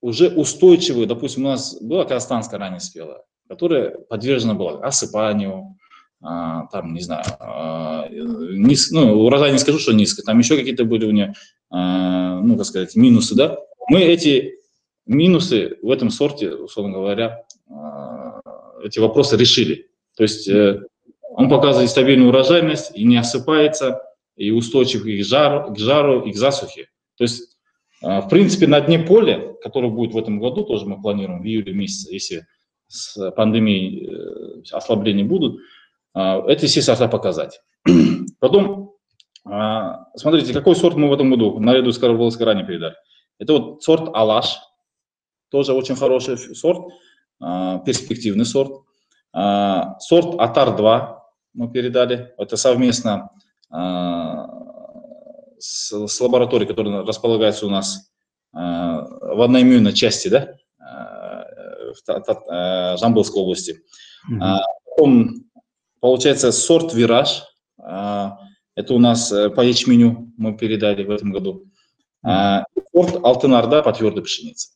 уже 0.00 0.28
устойчивые. 0.28 1.06
Допустим, 1.06 1.44
у 1.44 1.48
нас 1.48 1.80
была 1.80 2.04
казахстанская 2.04 2.60
ранняя 2.60 2.80
спелая, 2.80 3.22
которая 3.48 3.90
подвержена 3.90 4.54
была 4.54 4.80
осыпанию, 4.80 5.52
а, 5.62 5.74
там, 6.20 6.94
не 6.94 7.00
знаю, 7.00 7.24
а, 7.38 8.08
низ, 8.10 8.90
ну, 8.90 9.20
урожай 9.24 9.52
не 9.52 9.58
скажу, 9.58 9.78
что 9.78 9.92
низко, 9.92 10.22
там 10.22 10.38
еще 10.38 10.56
какие-то 10.56 10.84
были 10.84 11.06
у 11.06 11.12
нее, 11.12 11.34
а, 11.70 12.40
ну, 12.40 12.56
как 12.56 12.66
сказать, 12.66 12.96
минусы, 12.96 13.34
да. 13.36 13.58
Мы 13.88 14.00
эти 14.00 14.58
минусы 15.06 15.78
в 15.80 15.90
этом 15.90 16.10
сорте, 16.10 16.54
условно 16.54 16.94
говоря, 16.94 17.44
эти 18.82 18.98
вопросы 18.98 19.36
решили. 19.36 19.88
То 20.16 20.24
есть 20.24 20.48
э, 20.48 20.82
он 21.30 21.48
показывает 21.48 21.90
стабильную 21.90 22.28
урожайность 22.28 22.92
и 22.94 23.04
не 23.04 23.16
осыпается, 23.16 24.02
и 24.36 24.50
устойчив 24.50 25.04
и 25.06 25.20
к 25.20 25.24
жару, 25.24 25.72
к 25.72 25.78
жару 25.78 26.22
и 26.22 26.32
к 26.32 26.36
засухе. 26.36 26.88
То 27.16 27.24
есть, 27.24 27.56
в 28.00 28.28
принципе, 28.28 28.68
на 28.68 28.80
дне 28.80 29.00
поля, 29.00 29.54
который 29.62 29.90
будет 29.90 30.14
в 30.14 30.18
этом 30.18 30.38
году, 30.38 30.64
тоже 30.64 30.86
мы 30.86 31.00
планируем 31.00 31.42
в 31.42 31.44
июле 31.44 31.72
месяце, 31.72 32.12
если 32.12 32.46
с 32.86 33.30
пандемией 33.32 34.62
ослабления 34.70 35.24
будут, 35.24 35.60
эти 36.46 36.66
все 36.66 36.82
сорта 36.82 37.08
показать. 37.08 37.60
Потом, 38.40 38.94
смотрите, 40.16 40.52
какой 40.52 40.74
сорт 40.76 40.96
мы 40.96 41.08
в 41.08 41.12
этом 41.12 41.30
году 41.30 41.58
наряду 41.60 41.92
с 41.92 41.98
Карабулской 41.98 42.46
ранее 42.46 42.66
передали. 42.66 42.94
Это 43.38 43.52
вот 43.54 43.82
сорт 43.82 44.10
Алаш, 44.14 44.58
тоже 45.50 45.72
очень 45.72 45.96
хороший 45.96 46.36
сорт, 46.38 46.92
перспективный 47.40 48.44
сорт. 48.44 48.72
Сорт 49.32 50.40
Атар-2 50.40 51.16
мы 51.54 51.70
передали, 51.70 52.34
это 52.36 52.56
совместно 52.56 53.30
с, 55.58 56.06
с 56.06 56.20
лабораторией, 56.20 56.68
которая 56.68 57.04
располагается 57.04 57.66
у 57.66 57.70
нас 57.70 58.10
в 58.52 59.42
одноименной 59.42 59.92
части, 59.92 60.28
да, 60.28 60.54
в 62.06 62.96
Жамбылской 62.98 63.42
области. 63.42 63.80
Mm-hmm. 64.30 64.58
Потом, 64.84 65.47
получается, 66.00 66.52
сорт 66.52 66.94
Вираж, 66.94 67.44
это 68.78 68.94
у 68.94 69.00
нас 69.00 69.32
э, 69.32 69.50
по 69.50 69.62
ячменю 69.62 70.32
мы 70.36 70.56
передали 70.56 71.02
в 71.02 71.10
этом 71.10 71.32
году. 71.32 71.64
Mm-hmm. 72.24 72.62
Сорт 72.92 73.24
Алтынарда 73.24 73.82
по 73.82 73.92
твердой 73.92 74.22
пшенице. 74.22 74.70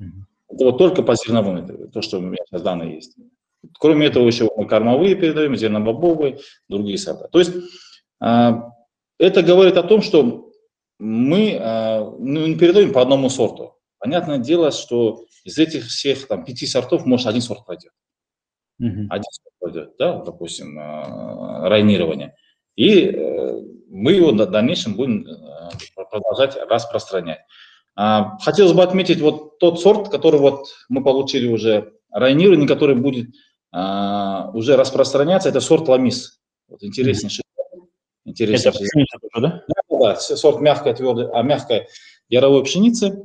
Mm-hmm. 0.00 0.22
Это 0.48 0.64
вот 0.64 0.78
только 0.78 1.02
по 1.04 1.14
зерновым, 1.14 1.58
это 1.58 1.86
то, 1.86 2.02
что 2.02 2.18
у 2.18 2.20
меня 2.20 2.38
сейчас 2.44 2.62
данные 2.62 2.96
есть. 2.96 3.16
Кроме 3.78 4.06
этого, 4.06 4.26
еще 4.26 4.50
мы 4.56 4.66
кормовые 4.66 5.14
передаем, 5.14 5.56
зернобобовые, 5.56 6.40
другие 6.68 6.98
сорта. 6.98 7.28
То 7.28 7.38
есть 7.38 7.52
а, 8.20 8.72
это 9.18 9.42
говорит 9.42 9.76
о 9.76 9.84
том, 9.84 10.02
что 10.02 10.50
мы 10.98 11.58
а, 11.60 12.10
ну, 12.18 12.44
не 12.44 12.56
передаем 12.56 12.92
по 12.92 13.02
одному 13.02 13.30
сорту. 13.30 13.74
Понятное 13.98 14.38
дело, 14.38 14.72
что 14.72 15.26
из 15.44 15.58
этих 15.58 15.86
всех 15.86 16.26
там, 16.26 16.44
пяти 16.44 16.66
сортов, 16.66 17.06
может, 17.06 17.28
один 17.28 17.42
сорт 17.42 17.64
пойдет. 17.66 17.92
Mm-hmm. 18.80 19.06
Один 19.10 19.24
пойдет, 19.60 19.92
да, 19.98 20.18
допустим, 20.18 20.78
а, 20.78 21.68
райнирование. 21.68 22.34
И 22.76 23.06
э, 23.06 23.60
мы 23.88 24.12
его 24.12 24.30
в 24.30 24.50
дальнейшем 24.50 24.94
будем 24.94 25.26
продолжать 26.10 26.56
распространять. 26.68 27.40
Хотелось 27.96 28.72
бы 28.72 28.84
отметить 28.84 29.20
вот 29.20 29.58
тот 29.58 29.80
сорт, 29.80 30.08
который 30.10 30.38
вот 30.38 30.68
мы 30.88 31.02
получили 31.02 31.48
уже 31.48 31.94
районирование, 32.12 32.68
который 32.68 32.94
будет 32.94 33.30
а, 33.70 34.50
уже 34.54 34.76
распространяться, 34.76 35.48
это 35.48 35.60
сорт 35.60 35.88
ламис. 35.88 36.40
Вот 36.68 36.82
интереснейший. 36.82 37.44
интереснейший. 38.24 38.70
Это 38.70 38.78
пшеница 38.78 39.18
тоже, 39.20 39.46
да? 39.46 39.64
Да, 39.88 40.16
сорт 40.16 40.60
мягкой, 40.60 40.94
твердой, 40.94 41.28
а 41.32 41.42
мягкой 41.42 41.86
яровой 42.28 42.64
пшеницы. 42.64 43.22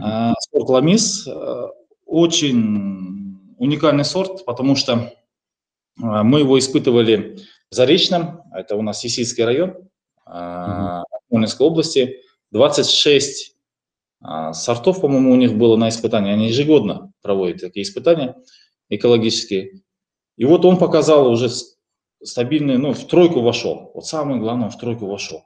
А, 0.00 0.34
сорт 0.50 0.68
ламис 0.68 1.26
а, 1.28 1.70
очень 2.04 3.25
уникальный 3.58 4.04
сорт, 4.04 4.44
потому 4.44 4.76
что 4.76 5.12
а, 6.02 6.22
мы 6.22 6.40
его 6.40 6.58
испытывали 6.58 7.38
в 7.70 7.74
Заречном, 7.74 8.42
это 8.52 8.76
у 8.76 8.82
нас 8.82 9.00
Сисийский 9.00 9.44
район, 9.44 9.76
mm-hmm. 10.28 11.56
области. 11.60 12.20
26 12.52 13.56
а, 14.20 14.52
сортов, 14.52 15.00
по-моему, 15.00 15.32
у 15.32 15.36
них 15.36 15.54
было 15.54 15.76
на 15.76 15.88
испытании. 15.88 16.32
Они 16.32 16.48
ежегодно 16.48 17.12
проводят 17.22 17.60
такие 17.60 17.82
испытания 17.82 18.36
экологические. 18.88 19.82
И 20.36 20.44
вот 20.44 20.64
он 20.64 20.78
показал 20.78 21.28
уже 21.28 21.48
стабильный, 22.22 22.78
ну, 22.78 22.92
в 22.92 23.06
тройку 23.06 23.40
вошел. 23.40 23.90
Вот 23.94 24.06
самое 24.06 24.38
главное, 24.38 24.68
в 24.68 24.78
тройку 24.78 25.06
вошел. 25.06 25.44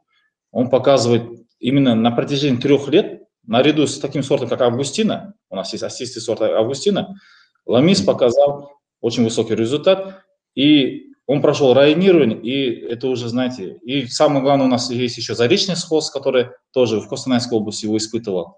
Он 0.50 0.68
показывает 0.68 1.24
именно 1.58 1.94
на 1.94 2.10
протяжении 2.10 2.60
трех 2.60 2.88
лет, 2.88 3.22
наряду 3.46 3.86
с 3.86 3.98
таким 3.98 4.22
сортом, 4.22 4.48
как 4.48 4.60
Августина, 4.60 5.34
у 5.48 5.56
нас 5.56 5.72
есть 5.72 5.84
осистый 5.84 6.22
сорт 6.22 6.42
Августина, 6.42 7.18
Ламис 7.70 8.02
показал 8.02 8.72
очень 9.00 9.22
высокий 9.22 9.54
результат, 9.54 10.24
и 10.56 11.12
он 11.26 11.40
прошел 11.40 11.72
районирование, 11.72 12.36
и 12.40 12.80
это 12.84 13.06
уже, 13.06 13.28
знаете, 13.28 13.78
и 13.84 14.06
самое 14.06 14.42
главное, 14.42 14.66
у 14.66 14.68
нас 14.68 14.90
есть 14.90 15.16
еще 15.16 15.36
заречный 15.36 15.76
схоз, 15.76 16.10
который 16.10 16.48
тоже 16.72 17.00
в 17.00 17.08
Костанайской 17.08 17.56
области 17.56 17.84
его 17.84 17.96
испытывал. 17.96 18.56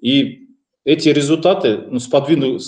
И 0.00 0.48
эти 0.84 1.10
результаты 1.10 1.84
ну, 1.88 2.00
сподвинули, 2.00 2.58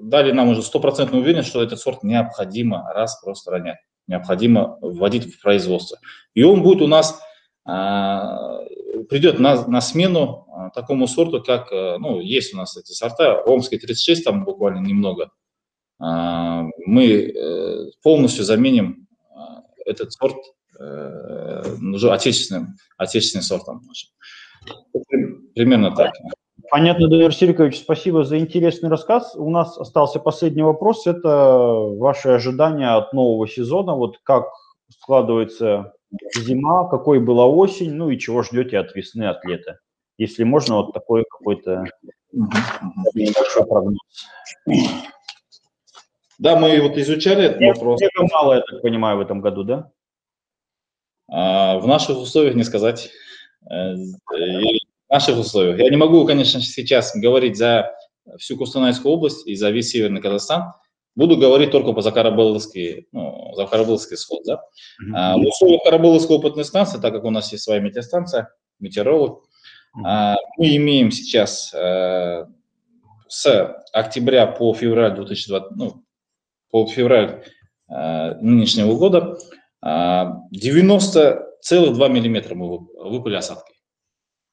дали 0.00 0.30
нам 0.30 0.50
уже 0.50 0.62
стопроцентную 0.62 1.24
уверенность, 1.24 1.48
что 1.48 1.60
этот 1.60 1.80
сорт 1.80 2.04
необходимо 2.04 2.88
распространять, 2.94 3.78
необходимо 4.06 4.78
вводить 4.80 5.34
в 5.34 5.42
производство. 5.42 5.98
И 6.34 6.44
он 6.44 6.62
будет 6.62 6.82
у 6.82 6.86
нас, 6.86 7.20
придет 7.66 9.38
на, 9.40 9.66
на 9.66 9.80
смену 9.80 10.46
а, 10.56 10.70
такому 10.70 11.06
сорту, 11.06 11.42
как, 11.42 11.72
а, 11.72 11.98
ну, 11.98 12.20
есть 12.20 12.54
у 12.54 12.56
нас 12.56 12.76
эти 12.76 12.92
сорта, 12.92 13.42
Омский 13.42 13.78
36, 13.78 14.24
там 14.24 14.44
буквально 14.44 14.78
немного. 14.78 15.30
А, 15.98 16.64
мы 16.86 17.06
э, 17.06 17.90
полностью 18.02 18.44
заменим 18.44 19.06
а, 19.34 19.62
этот 19.84 20.12
сорт 20.12 20.36
э, 20.78 21.62
уже 21.80 22.10
отечественным, 22.10 22.76
отечественным 22.96 23.42
сортом. 23.42 23.82
Примерно 25.54 25.94
так. 25.94 26.12
Понятно, 26.70 27.08
Давид 27.08 27.32
Силькович, 27.32 27.78
спасибо 27.78 28.24
за 28.24 28.38
интересный 28.38 28.88
рассказ. 28.88 29.34
У 29.36 29.50
нас 29.50 29.78
остался 29.78 30.18
последний 30.18 30.62
вопрос. 30.62 31.06
Это 31.06 31.68
ваши 31.96 32.30
ожидания 32.30 32.96
от 32.96 33.12
нового 33.12 33.46
сезона. 33.46 33.94
Вот 33.94 34.18
как 34.24 34.46
складывается 34.88 35.92
зима, 36.36 36.88
какой 36.88 37.20
была 37.20 37.46
осень, 37.46 37.92
ну 37.92 38.10
и 38.10 38.18
чего 38.18 38.42
ждете 38.42 38.78
от 38.78 38.94
весны, 38.94 39.24
от 39.24 39.44
лета? 39.44 39.80
Если 40.18 40.44
можно, 40.44 40.76
вот 40.76 40.92
такой 40.92 41.24
какой-то 41.28 41.84
небольшой 42.32 43.66
прогноз. 43.66 43.98
Да, 46.38 46.56
мы 46.56 46.80
вот 46.80 46.98
изучали 46.98 47.44
этот 47.44 47.62
вопрос. 47.62 47.98
Снега 47.98 48.28
мало, 48.32 48.54
я 48.54 48.60
так 48.60 48.82
понимаю, 48.82 49.18
в 49.18 49.20
этом 49.20 49.40
году, 49.40 49.64
да? 49.64 49.90
А, 51.28 51.78
в 51.78 51.86
наших 51.86 52.18
условиях 52.18 52.54
не 52.54 52.64
сказать. 52.64 53.10
Э, 53.70 53.94
наших 55.08 55.38
условиях. 55.38 55.78
Я 55.78 55.88
не 55.88 55.96
могу, 55.96 56.24
конечно, 56.26 56.60
сейчас 56.60 57.16
говорить 57.16 57.56
за 57.56 57.90
всю 58.38 58.56
Кустанайскую 58.56 59.14
область 59.14 59.46
и 59.46 59.54
за 59.54 59.70
весь 59.70 59.90
Северный 59.90 60.20
Казахстан. 60.20 60.72
Буду 61.16 61.38
говорить 61.38 61.70
только 61.70 61.98
за 62.02 62.12
Карабыловский, 62.12 63.08
ну, 63.10 63.52
за 63.54 63.66
Карабыловский 63.66 64.18
сход, 64.18 64.42
да. 64.44 64.56
Mm-hmm. 65.02 65.12
А, 65.14 65.36
в 65.38 65.40
условиях 65.40 65.82
Карабыловской 65.82 66.36
опытной 66.36 66.64
станции, 66.64 66.98
так 66.98 67.12
как 67.14 67.24
у 67.24 67.30
нас 67.30 67.50
есть 67.52 67.64
своя 67.64 67.80
метеостанция, 67.80 68.50
метеоролог, 68.80 69.42
mm-hmm. 69.96 70.02
а, 70.04 70.36
мы 70.58 70.76
имеем 70.76 71.10
сейчас 71.10 71.72
а, 71.74 72.46
с 73.28 73.76
октября 73.94 74.46
по 74.46 74.74
февраль 74.74 75.14
2020, 75.14 75.70
ну, 75.76 76.04
по 76.70 76.86
февраль 76.86 77.42
а, 77.88 78.34
нынешнего 78.34 78.94
года 78.94 79.38
а, 79.80 80.42
90,2 80.54 82.08
миллиметра 82.10 82.54
мы 82.54 82.78
выпали 82.78 83.36
осадки. 83.36 83.72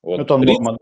Вот. 0.02 0.22
Это 0.22 0.38
норма. 0.38 0.78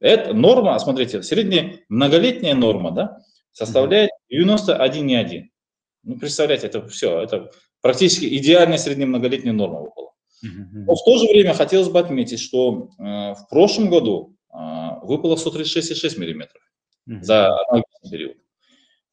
Это 0.00 0.32
норма, 0.32 0.78
смотрите, 0.78 1.22
средняя 1.22 1.80
многолетняя 1.88 2.54
норма, 2.54 2.92
да, 2.92 3.18
составляет 3.52 4.10
91,1. 4.32 5.44
Ну, 6.04 6.18
представляете, 6.18 6.66
это 6.66 6.86
все, 6.88 7.20
это 7.20 7.50
практически 7.80 8.24
идеальная 8.36 8.78
средняя 8.78 9.08
многолетняя 9.08 9.54
норма 9.54 9.80
выпала. 9.80 10.12
Но 10.42 10.94
в 10.94 11.04
то 11.04 11.18
же 11.18 11.26
время 11.26 11.54
хотелось 11.54 11.88
бы 11.88 11.98
отметить, 11.98 12.40
что 12.40 12.90
э, 12.98 13.02
в 13.02 13.46
прошлом 13.50 13.90
году 13.90 14.36
э, 14.52 14.56
выпало 15.02 15.36
136,6 15.36 16.18
миллиметров 16.18 16.62
за 17.06 17.48
аналогичный 17.68 18.10
период. 18.10 18.36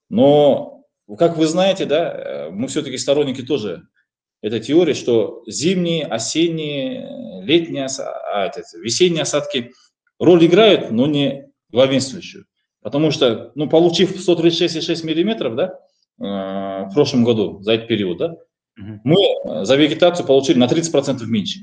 Но, 0.09 0.83
как 1.17 1.37
вы 1.37 1.47
знаете, 1.47 1.85
да, 1.85 2.11
э, 2.11 2.49
мы 2.51 2.67
все-таки 2.67 2.97
сторонники 2.97 3.41
тоже 3.41 3.87
эта 4.41 4.59
теория, 4.59 4.93
что 4.93 5.43
зимние, 5.47 6.05
осенние, 6.05 7.41
летние, 7.43 7.87
а, 7.87 8.51
весенние 8.79 9.23
осадки 9.23 9.71
роль 10.19 10.45
играют, 10.45 10.91
но 10.91 11.07
не 11.07 11.51
главенствующую. 11.69 12.45
Потому 12.85 13.09
что, 13.09 13.51
ну, 13.55 13.67
получив 13.67 14.15
136,6 14.15 15.03
миллиметров, 15.07 15.55
да, 15.55 15.79
э, 16.19 16.85
в 16.85 16.91
прошлом 16.93 17.23
году, 17.23 17.57
за 17.63 17.73
этот 17.73 17.87
период, 17.87 18.19
да, 18.19 18.37
угу. 18.77 19.01
мы 19.03 19.65
за 19.65 19.75
вегетацию 19.75 20.23
получили 20.27 20.59
на 20.59 20.67
30% 20.67 21.25
меньше. 21.25 21.61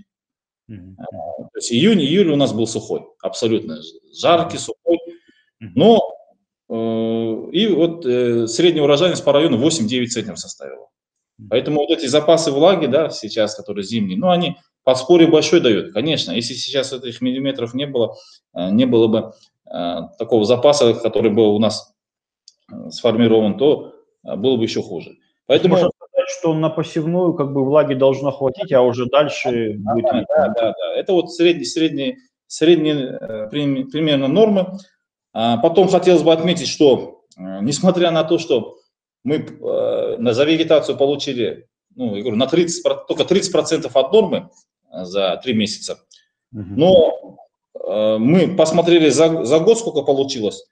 Угу. 0.69 0.97
То 0.97 1.59
есть 1.59 1.71
июнь, 1.71 2.01
июль 2.01 2.33
у 2.33 2.35
нас 2.35 2.53
был 2.53 2.67
сухой, 2.67 3.05
абсолютно 3.23 3.79
жаркий, 4.21 4.59
сухой. 4.59 4.99
Но 5.61 6.01
э, 6.69 7.51
и 7.53 7.69
вот 7.69 8.05
э, 8.05 8.49
средняя 8.49 8.83
урожайность 8.83 9.25
по 9.25 9.33
району 9.33 9.65
8-9 9.65 10.07
центнеров 10.07 10.41
составила. 10.41 10.89
Поэтому 11.49 11.83
вот 11.83 11.91
эти 11.97 12.07
запасы 12.07 12.51
влаги, 12.51 12.87
да, 12.87 13.11
сейчас, 13.11 13.55
которые 13.55 13.85
зимние, 13.85 14.19
ну, 14.19 14.29
они 14.29 14.57
подспорье 14.83 15.29
большой 15.29 15.61
дают. 15.61 15.93
Конечно, 15.93 16.33
если 16.33 16.55
сейчас 16.55 16.93
этих 16.93 17.21
миллиметров 17.21 17.75
не 17.75 17.87
было, 17.87 18.17
э, 18.55 18.71
не 18.73 18.87
было 18.87 19.07
бы 19.07 19.19
э, 19.19 19.31
такого 20.19 20.45
запаса, 20.45 20.93
который 20.95 21.31
был 21.31 21.55
у 21.55 21.59
нас 21.59 21.95
э, 22.71 22.91
сформирован, 22.91 23.57
то 23.57 23.95
было 24.23 24.57
бы 24.57 24.65
еще 24.65 24.83
хуже. 24.83 25.17
Поэтому... 25.47 25.75
Можно 25.75 25.91
сказать, 25.97 26.29
что 26.39 26.55
на 26.55 26.69
посевную 26.69 27.35
как 27.35 27.53
бы 27.53 27.65
влаги 27.65 27.95
должно 27.95 28.33
хватить, 28.33 28.73
а 28.73 28.83
уже 28.83 29.07
дальше 29.07 29.75
да, 29.79 29.95
будет... 29.95 30.05
Да, 30.05 30.25
да, 30.29 30.49
да, 30.49 30.75
да. 30.79 30.95
Это 30.95 31.15
вот 31.15 31.33
средний, 31.33 31.65
средний, 31.65 32.19
средние 32.47 33.19
э, 33.19 33.49
примерно 33.49 34.29
нормы. 34.29 34.79
А 35.33 35.57
потом 35.57 35.89
хотелось 35.89 36.23
бы 36.23 36.33
отметить, 36.33 36.69
что 36.69 37.23
несмотря 37.39 38.11
на 38.11 38.23
то, 38.23 38.37
что 38.37 38.77
мы 39.25 39.47
за 39.59 40.45
вегетацию 40.45 40.99
получили, 40.99 41.69
ну, 41.97 42.15
я 42.15 42.21
говорю, 42.21 42.37
на 42.37 42.47
30, 42.47 42.85
только 43.09 43.23
30% 43.23 43.91
от 43.91 44.13
нормы 44.13 44.51
за 44.93 45.41
3 45.43 45.55
месяца, 45.55 46.01
но 46.51 47.39
мы 47.75 48.55
посмотрели 48.57 49.09
за, 49.09 49.45
за 49.45 49.59
год, 49.61 49.79
сколько 49.79 50.03
получилось. 50.03 50.65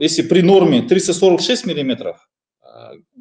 Если 0.00 0.22
при 0.22 0.42
норме 0.42 0.82
346 0.82 1.66
миллиметров, 1.66 2.28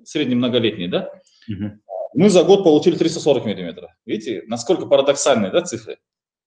среднемноголетний, 0.06 0.88
да, 0.88 1.12
угу. 1.48 1.72
мы 2.14 2.30
за 2.30 2.44
год 2.44 2.64
получили 2.64 2.96
340 2.96 3.46
миллиметров. 3.46 3.92
Видите, 4.06 4.44
насколько 4.48 4.86
парадоксальные 4.86 5.52
да, 5.52 5.62
цифры? 5.62 5.98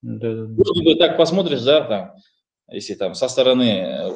Да, 0.02 0.46
да, 0.46 0.46
да. 0.46 0.94
так 0.98 1.16
посмотришь, 1.16 1.62
да, 1.62 1.80
там, 1.82 2.14
если 2.68 2.94
там 2.94 3.14
со 3.14 3.28
стороны 3.28 3.62
э, 3.62 4.10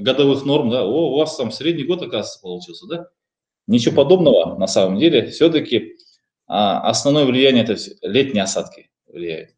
годовых 0.00 0.44
норм, 0.44 0.70
да, 0.70 0.84
о, 0.84 1.12
у 1.12 1.16
вас 1.18 1.36
там 1.36 1.50
средний 1.50 1.84
год, 1.84 2.02
оказывается, 2.02 2.40
получился, 2.40 2.86
да? 2.86 3.08
Ничего 3.66 3.96
подобного 3.96 4.58
на 4.58 4.66
самом 4.66 4.98
деле. 4.98 5.30
Все-таки 5.30 5.96
а, 6.46 6.88
основное 6.88 7.24
влияние 7.24 7.64
это 7.64 7.76
летние 8.02 8.42
осадки 8.42 8.90
влияют. 9.06 9.50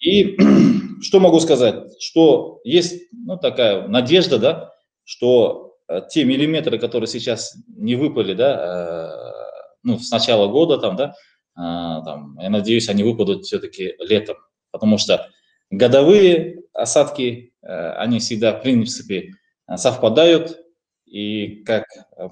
И 0.00 0.36
что 1.02 1.20
могу 1.20 1.40
сказать? 1.40 2.00
Что 2.00 2.60
есть 2.64 3.02
ну, 3.12 3.36
такая 3.36 3.86
надежда, 3.88 4.38
да, 4.38 4.72
что 5.04 5.70
Э, 5.90 6.02
те 6.08 6.24
миллиметры, 6.24 6.78
которые 6.78 7.08
сейчас 7.08 7.56
не 7.66 7.96
выпали, 7.96 8.34
да, 8.34 8.52
э, 8.54 9.70
ну, 9.82 9.98
с 9.98 10.10
начала 10.12 10.46
года, 10.46 10.78
там, 10.78 10.94
да, 10.94 11.14
э, 11.56 12.04
там, 12.04 12.38
я 12.40 12.48
надеюсь, 12.48 12.88
они 12.88 13.02
выпадут 13.02 13.44
все-таки 13.44 13.96
летом, 13.98 14.36
потому 14.70 14.98
что 14.98 15.28
годовые 15.70 16.62
осадки, 16.72 17.52
они 17.62 18.20
всегда, 18.20 18.52
в 18.52 18.62
принципе, 18.62 19.34
совпадают, 19.76 20.58
и 21.04 21.62
как 21.64 21.84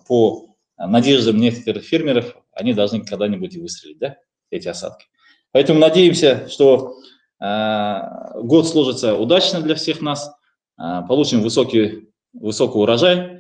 по 0.07 0.57
надеждам 0.79 1.37
некоторых 1.37 1.85
фермеров, 1.85 2.37
они 2.53 2.73
должны 2.73 3.05
когда-нибудь 3.05 3.55
и 3.55 3.61
выстрелить, 3.61 3.99
да, 3.99 4.17
эти 4.51 4.69
осадки. 4.69 5.07
Поэтому 5.53 5.81
надеемся, 5.81 6.49
что 6.49 6.97
год 7.41 8.67
сложится 8.67 9.15
удачно 9.15 9.61
для 9.61 9.75
всех 9.77 10.01
нас, 10.01 10.31
получим 10.77 11.41
высокий, 11.43 12.09
высокий 12.33 12.79
урожай, 12.79 13.39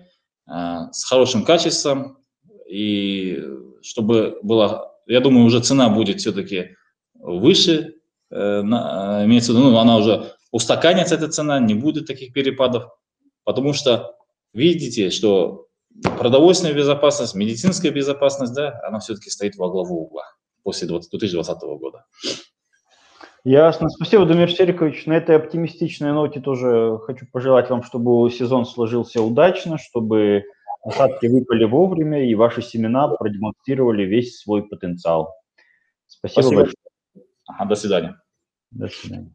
а, 0.48 0.90
с 0.92 1.04
хорошим 1.04 1.44
качеством, 1.44 2.18
и 2.68 3.42
чтобы 3.82 4.38
была, 4.42 4.92
я 5.06 5.20
думаю, 5.20 5.44
уже 5.44 5.60
цена 5.60 5.90
будет 5.90 6.20
все-таки 6.20 6.76
выше, 7.14 7.96
э, 8.30 8.60
имеется 8.60 9.52
в 9.52 9.56
виду, 9.56 9.70
ну, 9.70 9.78
она 9.78 9.96
уже 9.98 10.32
устаканится, 10.50 11.16
эта 11.16 11.28
цена, 11.28 11.58
не 11.60 11.74
будет 11.74 12.06
таких 12.06 12.32
перепадов, 12.32 12.88
потому 13.44 13.74
что 13.74 14.16
видите, 14.54 15.10
что 15.10 15.66
продовольственная 16.18 16.74
безопасность, 16.74 17.34
медицинская 17.34 17.92
безопасность, 17.92 18.54
да, 18.54 18.80
она 18.84 19.00
все-таки 19.00 19.28
стоит 19.28 19.56
во 19.56 19.68
главу 19.68 20.04
угла 20.04 20.24
после 20.62 20.88
2020 20.88 21.60
года. 21.78 22.06
Ясно. 23.44 23.88
Спасибо, 23.88 24.26
Дамир 24.26 24.50
Серикович. 24.50 25.06
На 25.06 25.14
этой 25.14 25.36
оптимистичной 25.36 26.12
ноте 26.12 26.40
тоже 26.40 26.98
хочу 27.04 27.26
пожелать 27.30 27.70
вам, 27.70 27.82
чтобы 27.82 28.30
сезон 28.30 28.66
сложился 28.66 29.22
удачно, 29.22 29.78
чтобы 29.78 30.44
осадки 30.82 31.26
выпали 31.26 31.64
вовремя 31.64 32.28
и 32.28 32.34
ваши 32.34 32.62
семена 32.62 33.08
продемонстрировали 33.08 34.04
весь 34.04 34.38
свой 34.38 34.62
потенциал. 34.64 35.34
Спасибо, 36.06 36.42
Спасибо. 36.42 36.60
большое. 36.62 36.76
Ага, 37.46 37.64
до 37.64 37.74
свидания. 37.74 38.20
До 38.70 38.88
свидания. 38.88 39.30